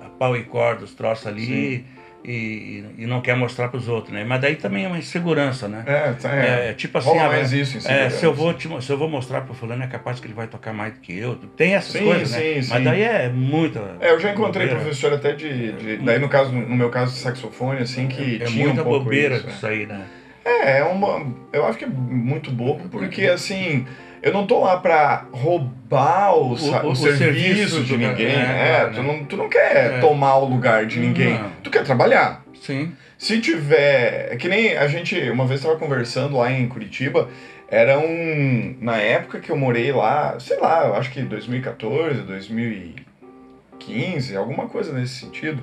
a, 0.00 0.06
a 0.06 0.08
pau 0.10 0.36
e 0.36 0.44
corda, 0.44 0.84
os 0.84 0.94
troços 0.94 1.26
ali, 1.26 1.50
e, 1.76 1.84
e, 2.24 2.84
e 2.98 3.06
não 3.06 3.20
quer 3.20 3.36
mostrar 3.36 3.68
pros 3.68 3.88
outros, 3.88 4.12
né? 4.12 4.24
Mas 4.24 4.40
daí 4.40 4.56
também 4.56 4.84
é 4.84 4.88
uma 4.88 4.98
insegurança, 4.98 5.68
né? 5.68 5.84
É, 5.86 6.12
tá, 6.12 6.34
é. 6.34 6.70
É, 6.70 6.72
tipo 6.74 6.98
assim, 6.98 7.18
ah, 7.18 7.40
isso 7.40 7.88
é, 7.88 8.10
se, 8.10 8.24
eu 8.24 8.34
vou 8.34 8.52
te- 8.52 8.68
se 8.82 8.90
eu 8.90 8.98
vou 8.98 9.08
mostrar 9.08 9.42
pro 9.42 9.54
fulano, 9.54 9.82
é 9.82 9.86
capaz 9.86 10.20
que 10.20 10.26
ele 10.26 10.34
vai 10.34 10.46
tocar 10.46 10.72
mais 10.72 10.94
do 10.94 11.00
que 11.00 11.16
eu. 11.16 11.36
Tem 11.56 11.74
essas 11.74 11.92
Sim, 11.96 12.04
coisas, 12.04 12.28
sim, 12.30 12.36
né? 12.36 12.62
sim. 12.62 12.70
Mas 12.70 12.84
daí 12.84 13.02
é 13.02 13.28
muita. 13.28 13.96
É, 14.00 14.10
eu 14.10 14.20
já 14.20 14.32
encontrei 14.32 14.66
bobeira. 14.66 14.80
professor 14.82 15.12
até 15.12 15.32
de, 15.32 15.72
de- 15.72 15.96
Daí, 15.98 16.18
no 16.18 16.28
caso, 16.28 16.52
no 16.52 16.76
meu 16.76 16.90
caso, 16.90 17.12
de 17.12 17.18
saxofone, 17.18 17.80
assim, 17.82 18.08
que 18.08 18.36
É 18.42 18.46
tinha 18.46 18.66
muita 18.66 18.82
um 18.82 18.84
pouco 18.84 19.04
bobeira 19.04 19.36
isso. 19.36 19.48
isso 19.48 19.66
aí, 19.66 19.86
né? 19.86 20.06
É, 20.44 20.78
é 20.78 20.84
uma. 20.84 21.24
Eu 21.52 21.66
acho 21.66 21.78
que 21.78 21.84
é 21.84 21.88
muito 21.88 22.50
bobo, 22.50 22.88
porque 22.88 23.26
assim. 23.26 23.86
Eu 24.22 24.32
não 24.32 24.46
tô 24.46 24.60
lá 24.60 24.76
pra 24.78 25.26
roubar 25.32 26.34
o, 26.34 26.48
O- 26.48 26.52
o 26.52 26.90
o 26.90 26.96
serviço, 26.96 27.84
de 27.84 27.96
ninguém. 27.96 28.26
é, 28.34 28.80
É, 28.82 28.86
tu, 28.86 29.02
né? 29.02 29.12
não, 29.12 29.24
tu 29.24 29.36
não 29.36 29.48
quer 29.48 29.94
É. 29.94 29.98
tomar 30.00 30.36
o 30.36 30.44
lugar 30.48 30.86
de 30.86 30.98
ninguém. 30.98 31.34
Não. 31.38 31.50
Tu 31.62 31.70
quer 31.70 31.84
trabalhar. 31.84 32.42
Sim. 32.60 32.92
Se 33.16 33.40
tiver. 33.40 34.28
É 34.32 34.36
que 34.36 34.48
nem 34.48 34.76
a 34.76 34.86
gente 34.88 35.18
uma 35.30 35.46
vez 35.46 35.60
estava 35.60 35.78
conversando 35.78 36.36
lá 36.36 36.50
em 36.52 36.66
Curitiba. 36.68 37.28
Era 37.70 37.98
um. 37.98 38.76
Na 38.80 38.96
época 38.96 39.40
que 39.40 39.50
eu 39.50 39.56
morei 39.56 39.92
lá, 39.92 40.38
sei 40.40 40.58
lá, 40.58 40.86
eu 40.86 40.94
acho 40.94 41.10
que 41.10 41.20
2014, 41.22 42.22
2015, 42.22 44.36
alguma 44.36 44.68
coisa 44.68 44.92
nesse 44.92 45.14
sentido. 45.20 45.62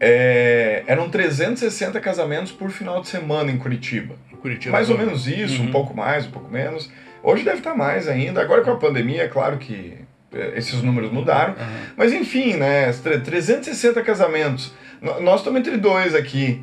É, 0.00 0.84
eram 0.86 1.10
360 1.10 1.98
casamentos 2.00 2.52
por 2.52 2.70
final 2.70 3.00
de 3.00 3.08
semana 3.08 3.50
em 3.50 3.58
Curitiba. 3.58 4.14
Curitiba. 4.40 4.72
Mais 4.72 4.88
ou 4.88 4.96
menos 4.96 5.26
isso, 5.26 5.60
um 5.60 5.66
Uhum. 5.66 5.72
pouco 5.72 5.96
mais, 5.96 6.26
um 6.26 6.30
pouco 6.30 6.48
menos. 6.50 6.90
Hoje 7.30 7.44
deve 7.44 7.58
estar 7.58 7.74
mais 7.74 8.08
ainda. 8.08 8.40
Agora 8.40 8.62
com 8.62 8.70
a 8.70 8.76
pandemia, 8.76 9.24
é 9.24 9.28
claro 9.28 9.58
que 9.58 9.94
é, 10.32 10.58
esses 10.58 10.82
números 10.82 11.12
mudaram. 11.12 11.52
Aham. 11.54 11.66
Mas 11.96 12.12
enfim, 12.12 12.54
né? 12.54 12.92
tre- 13.02 13.18
360 13.20 14.02
casamentos. 14.02 14.72
Nós 15.20 15.40
estamos 15.40 15.60
entre 15.60 15.76
dois 15.76 16.14
aqui. 16.14 16.62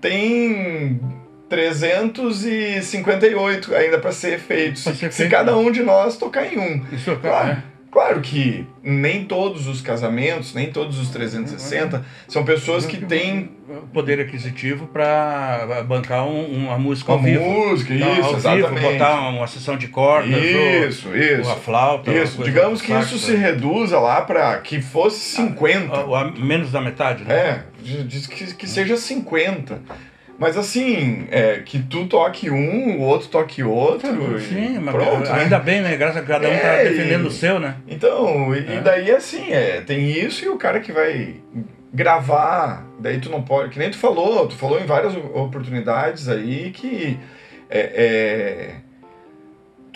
Tem 0.00 1.00
358 1.48 3.74
ainda 3.74 3.98
para 3.98 4.12
ser 4.12 4.38
feitos. 4.38 4.82
Se, 4.82 5.10
se 5.10 5.28
cada 5.28 5.52
né? 5.52 5.58
um 5.58 5.70
de 5.70 5.82
nós 5.82 6.16
tocar 6.18 6.46
em 6.52 6.58
um. 6.58 6.84
Isso, 6.92 7.16
Claro, 7.16 7.52
é. 7.52 7.62
Claro 7.94 8.20
que 8.20 8.66
nem 8.82 9.24
todos 9.24 9.68
os 9.68 9.80
casamentos, 9.80 10.52
nem 10.52 10.70
todos 10.70 10.98
os 10.98 11.08
360 11.10 12.04
são 12.28 12.44
pessoas 12.44 12.84
que 12.84 12.98
têm 12.98 13.52
poder 13.92 14.18
aquisitivo 14.20 14.88
para 14.88 15.82
bancar 15.88 16.26
um- 16.26 16.64
uma 16.66 16.76
música 16.76 17.12
ao 17.12 17.18
uma 17.18 17.26
vivo. 17.28 17.42
música, 17.44 17.94
Então, 17.94 18.12
isso, 18.12 18.22
ao 18.24 18.36
exatamente. 18.36 18.80
vivo, 18.80 18.92
botar 18.92 19.20
uma 19.30 19.46
sessão 19.46 19.76
de 19.78 19.86
cordas, 19.88 20.36
Isso, 20.42 21.08
ou, 21.08 21.16
isso. 21.16 21.48
ou 21.48 21.52
a 21.52 21.56
flauta. 21.56 22.12
Isso, 22.12 22.42
digamos 22.42 22.82
que 22.82 22.88
sax, 22.92 23.06
isso 23.06 23.18
se 23.20 23.36
reduza 23.36 23.98
lá 24.00 24.20
para 24.22 24.58
que 24.58 24.82
fosse 24.82 25.20
50. 25.36 26.00
Ou 26.04 26.14
a- 26.16 26.30
menos 26.32 26.72
da 26.72 26.80
metade, 26.80 27.24
né? 27.24 27.32
É, 27.34 27.62
diz 27.80 28.26
que, 28.26 28.52
que 28.54 28.66
seja 28.66 28.96
50. 28.96 29.80
Mas 30.38 30.56
assim, 30.56 31.26
é, 31.30 31.60
que 31.64 31.78
tu 31.78 32.06
toque 32.06 32.50
um, 32.50 32.98
o 32.98 33.02
outro 33.02 33.28
toque 33.28 33.62
outro. 33.62 34.40
Sim, 34.40 34.78
mas 34.80 34.94
pronto, 34.94 35.30
né? 35.30 35.42
ainda 35.42 35.58
bem, 35.60 35.80
né? 35.80 35.96
Graças 35.96 36.16
a 36.16 36.22
cada 36.22 36.48
um 36.48 36.58
tá 36.58 36.66
É, 36.68 36.84
defendendo 36.88 37.24
e- 37.24 37.28
o 37.28 37.30
seu, 37.30 37.60
né? 37.60 37.76
Então, 37.86 38.54
e, 38.54 38.58
e 38.60 38.76
É. 38.76 38.80
daí 38.80 39.10
assim, 39.12 39.52
é, 39.52 39.80
tem 39.80 40.10
isso 40.10 40.44
e 40.44 40.48
o 40.48 40.56
cara 40.56 40.80
que 40.80 40.90
vai 40.90 41.36
gravar, 41.92 42.84
daí 42.98 43.18
tu 43.20 43.30
não 43.30 43.42
pode. 43.42 43.70
Que 43.70 43.78
nem 43.78 43.90
tu 43.90 43.96
falou, 43.98 44.46
tu 44.48 44.56
falou 44.56 44.80
em 44.80 44.86
várias 44.86 45.14
oportunidades 45.16 46.28
aí 46.28 46.70
que 46.72 47.16
é, 47.70 47.78
é, 47.80 48.70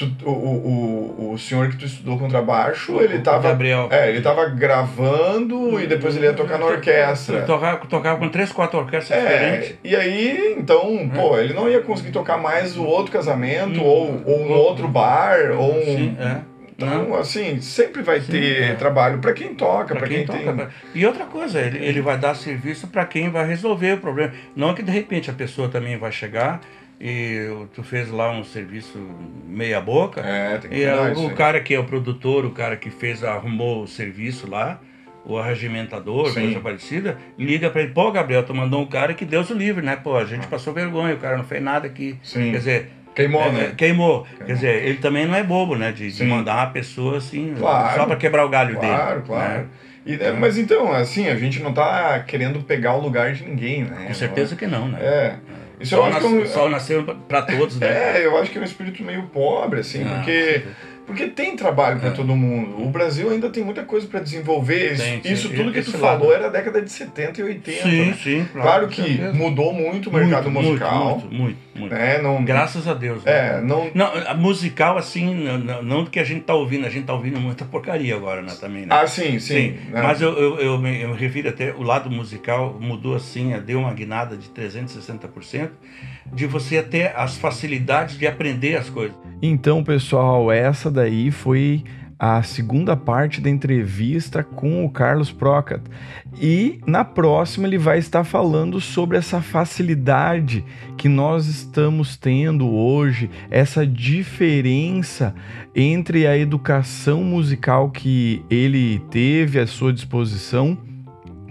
tu- 0.06 0.28
o, 0.28 0.30
o, 0.30 1.32
o, 1.32 1.38
senhor 1.38 1.68
que 1.68 1.76
tu 1.76 1.84
estudou 1.84 2.18
contrabaixo, 2.18 3.00
ele 3.00 3.16
O 3.18 3.22
tava. 3.22 3.48
Gabriel. 3.48 3.88
É, 3.90 4.08
ele 4.08 4.20
tava 4.20 4.46
gravando 4.48 5.80
e 5.80 5.86
depois 5.86 6.16
ele 6.16 6.26
ia 6.26 6.32
tocar 6.32 6.58
na 6.58 6.66
orquestra. 6.66 7.42
Tocava, 7.42 7.86
tocava 7.86 8.18
com 8.18 8.28
três, 8.28 8.52
quatro 8.52 8.78
orquestras 8.78 9.18
É, 9.18 9.32
diferentes. 9.32 9.74
e 9.84 9.94
aí, 9.96 10.54
então, 10.58 11.08
pô, 11.14 11.38
ele 11.38 11.52
não 11.52 11.68
ia 11.68 11.80
conseguir 11.80 12.10
tocar 12.12 12.38
mais 12.38 12.76
o 12.76 12.84
outro 12.84 13.12
casamento, 13.12 13.80
Hum. 13.80 13.84
ou, 13.84 14.22
ou 14.24 14.40
um 14.46 14.52
outro 14.52 14.88
bar, 14.88 15.52
ou 15.56 15.76
um. 15.78 15.84
Sim, 15.84 16.16
é. 16.20 16.40
Então, 16.80 17.16
assim, 17.16 17.60
sempre 17.60 18.02
vai 18.02 18.20
Sim, 18.20 18.30
ter 18.30 18.62
é. 18.62 18.74
trabalho 18.74 19.18
para 19.18 19.32
quem 19.32 19.52
toca, 19.52 19.96
para 19.96 20.06
quem 20.06 20.24
quem, 20.24 20.26
toca. 20.26 20.54
tem. 20.66 20.68
E 20.94 21.04
outra 21.04 21.24
coisa, 21.24 21.60
ele, 21.60 21.84
ele 21.84 22.00
vai 22.00 22.16
dar 22.16 22.36
serviço 22.36 22.86
para 22.86 23.04
quem 23.04 23.28
vai 23.30 23.44
resolver 23.48 23.94
o 23.94 23.98
problema. 23.98 24.32
Não 24.54 24.72
que 24.72 24.82
de 24.84 24.92
repente 24.92 25.28
a 25.28 25.32
pessoa 25.34 25.68
também 25.68 25.96
vai 25.98 26.12
chegar 26.12 26.60
e 27.00 27.48
tu 27.74 27.82
fez 27.82 28.10
lá 28.10 28.30
um 28.30 28.42
serviço 28.44 28.98
meia 29.46 29.80
boca. 29.80 30.20
É, 30.20 30.58
tem 30.58 30.70
que 30.70 30.76
E 30.76 30.82
isso 31.12 31.24
o 31.24 31.28
aí. 31.28 31.34
cara 31.34 31.60
que 31.60 31.74
é 31.74 31.78
o 31.78 31.84
produtor, 31.84 32.44
o 32.44 32.50
cara 32.50 32.76
que 32.76 32.90
fez, 32.90 33.22
arrumou 33.22 33.82
o 33.82 33.86
serviço 33.88 34.50
lá, 34.50 34.80
o 35.24 35.36
arregimentador, 35.36 36.28
Sim. 36.30 36.40
coisa 36.42 36.60
parecida, 36.60 37.18
liga 37.38 37.70
pra 37.70 37.82
ele, 37.82 37.92
pô, 37.92 38.10
Gabriel, 38.10 38.42
tu 38.42 38.54
mandou 38.54 38.80
um 38.82 38.86
cara 38.86 39.14
que 39.14 39.24
Deus 39.24 39.50
o 39.50 39.54
livre, 39.54 39.84
né? 39.84 39.94
Pô, 39.96 40.16
a 40.16 40.24
gente 40.24 40.46
passou 40.46 40.72
vergonha, 40.72 41.14
o 41.14 41.18
cara 41.18 41.36
não 41.36 41.44
fez 41.44 41.62
nada 41.62 41.86
aqui. 41.86 42.16
Sim. 42.22 42.50
Quer 42.52 42.58
dizer, 42.58 42.90
Queimou, 43.14 43.42
é, 43.42 43.50
né? 43.52 43.74
queimou. 43.76 44.26
Quer 44.46 44.52
dizer, 44.54 44.84
ele 44.86 44.98
também 44.98 45.26
não 45.26 45.34
é 45.34 45.42
bobo, 45.42 45.74
né? 45.74 45.90
De, 45.90 46.10
de 46.10 46.24
mandar 46.24 46.54
uma 46.56 46.66
pessoa 46.68 47.18
assim, 47.18 47.52
Claro. 47.58 47.96
só 47.96 48.06
pra 48.06 48.14
quebrar 48.16 48.44
o 48.44 48.48
galho 48.48 48.76
Claro, 48.76 49.14
dele. 49.16 49.26
claro. 49.26 49.58
né? 49.62 49.66
E, 50.06 50.14
é, 50.14 50.32
mas 50.32 50.56
então, 50.56 50.92
assim, 50.92 51.28
a 51.28 51.34
gente 51.34 51.60
não 51.60 51.72
tá 51.74 52.20
querendo 52.20 52.60
pegar 52.62 52.94
o 52.94 53.00
lugar 53.00 53.32
de 53.32 53.44
ninguém, 53.44 53.82
né? 53.84 54.04
Com 54.06 54.14
certeza 54.14 54.54
que 54.56 54.66
não, 54.68 54.86
né? 54.88 54.98
É. 55.02 55.34
Isso 55.80 55.94
é 55.94 56.00
um- 56.00 56.10
nas, 56.10 56.50
só 56.50 56.68
nasceu 56.68 57.04
pra 57.04 57.42
todos, 57.42 57.78
né? 57.78 58.18
É, 58.20 58.26
eu 58.26 58.36
acho 58.38 58.50
que 58.50 58.58
é 58.58 58.60
um 58.60 58.64
espírito 58.64 59.02
meio 59.02 59.22
pobre, 59.24 59.80
assim, 59.80 60.02
Ah, 60.04 60.14
porque 60.16 60.62
Porque 61.08 61.26
tem 61.26 61.56
trabalho 61.56 61.98
para 61.98 62.10
é. 62.10 62.12
todo 62.12 62.36
mundo. 62.36 62.82
O 62.84 62.90
Brasil 62.90 63.30
ainda 63.30 63.48
tem 63.48 63.64
muita 63.64 63.82
coisa 63.82 64.06
para 64.06 64.20
desenvolver. 64.20 64.94
Tem, 65.22 65.32
isso, 65.32 65.48
tudo 65.48 65.72
que 65.72 65.80
tu 65.80 65.92
lado. 65.92 66.00
falou 66.00 66.34
era 66.34 66.50
década 66.50 66.82
de 66.82 66.92
70 66.92 67.40
e 67.40 67.44
80. 67.44 67.82
Sim, 67.82 68.04
né? 68.04 68.18
sim. 68.22 68.48
Claro, 68.52 68.68
claro 68.68 68.88
que 68.88 69.02
certeza. 69.02 69.32
mudou 69.32 69.72
muito 69.72 70.10
o 70.10 70.12
mercado 70.12 70.50
muito, 70.50 70.68
musical. 70.68 71.18
Muito, 71.18 71.34
muito, 71.34 71.58
muito. 71.74 71.94
É, 71.94 72.20
não, 72.20 72.44
Graças 72.44 72.86
a 72.86 72.92
Deus. 72.92 73.24
Né? 73.24 73.32
É, 73.32 73.60
não... 73.62 73.90
não. 73.94 74.36
musical, 74.36 74.98
assim, 74.98 75.34
não, 75.34 75.82
não 75.82 76.04
do 76.04 76.10
que 76.10 76.20
a 76.20 76.24
gente 76.24 76.42
tá 76.42 76.54
ouvindo. 76.54 76.84
A 76.84 76.90
gente 76.90 77.06
tá 77.06 77.14
ouvindo 77.14 77.40
muita 77.40 77.64
porcaria 77.64 78.14
agora, 78.14 78.42
né, 78.42 78.54
também, 78.60 78.84
né? 78.84 78.88
Ah, 78.94 79.06
sim, 79.06 79.38
sim. 79.38 79.54
sim. 79.54 79.70
Né? 79.90 80.02
Mas 80.02 80.20
eu, 80.20 80.38
eu, 80.38 80.58
eu, 80.58 80.78
me, 80.78 81.00
eu 81.00 81.08
me 81.08 81.16
refiro 81.16 81.48
até, 81.48 81.72
o 81.72 81.82
lado 81.82 82.10
musical 82.10 82.76
mudou 82.78 83.16
assim, 83.16 83.58
deu 83.64 83.80
uma 83.80 83.94
guinada 83.94 84.36
de 84.36 84.50
360% 84.50 85.70
de 86.32 86.46
você 86.46 86.82
ter 86.82 87.12
as 87.16 87.38
facilidades 87.38 88.18
de 88.18 88.26
aprender 88.26 88.76
as 88.76 88.90
coisas. 88.90 89.16
Então, 89.40 89.84
pessoal, 89.84 90.50
essa 90.50 90.90
daí 90.90 91.30
foi 91.30 91.84
a 92.18 92.42
segunda 92.42 92.96
parte 92.96 93.40
da 93.40 93.48
entrevista 93.48 94.42
com 94.42 94.84
o 94.84 94.90
Carlos 94.90 95.30
Procat. 95.30 95.80
E 96.40 96.80
na 96.84 97.04
próxima 97.04 97.68
ele 97.68 97.78
vai 97.78 97.98
estar 97.98 98.24
falando 98.24 98.80
sobre 98.80 99.16
essa 99.16 99.40
facilidade 99.40 100.64
que 100.96 101.08
nós 101.08 101.46
estamos 101.46 102.16
tendo 102.16 102.68
hoje, 102.68 103.30
essa 103.48 103.86
diferença 103.86 105.32
entre 105.74 106.26
a 106.26 106.36
educação 106.36 107.22
musical 107.22 107.90
que 107.90 108.44
ele 108.50 108.98
teve 109.10 109.60
à 109.60 109.66
sua 109.66 109.92
disposição 109.92 110.76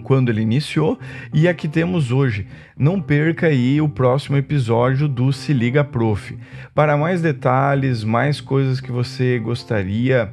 quando 0.08 0.30
ele 0.30 0.40
iniciou 0.40 0.98
e 1.34 1.46
a 1.46 1.52
que 1.52 1.68
temos 1.68 2.10
hoje. 2.10 2.46
Não 2.76 2.98
perca 2.98 3.48
aí 3.48 3.78
o 3.78 3.88
próximo 3.88 4.38
episódio 4.38 5.06
do 5.06 5.30
Se 5.34 5.52
Liga 5.52 5.84
Prof. 5.84 6.34
Para 6.74 6.96
mais 6.96 7.20
detalhes, 7.20 8.02
mais 8.02 8.40
coisas 8.40 8.80
que 8.80 8.90
você 8.90 9.38
gostaria 9.38 10.32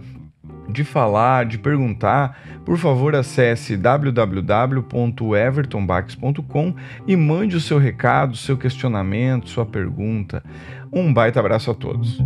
de 0.70 0.86
falar, 0.86 1.46
de 1.46 1.58
perguntar, 1.58 2.40
por 2.64 2.78
favor 2.78 3.14
acesse 3.16 3.76
www.evertonbax.com 3.76 6.74
e 7.06 7.18
mande 7.18 7.58
o 7.58 7.62
seu 7.62 7.78
recado, 7.78 8.38
seu 8.38 8.56
questionamento, 8.58 9.50
sua 9.50 9.66
pergunta. 9.66 10.42
Um 10.92 11.14
baita 11.14 11.42
abraço 11.42 11.70
a 11.70 11.74
todos. 11.74 12.18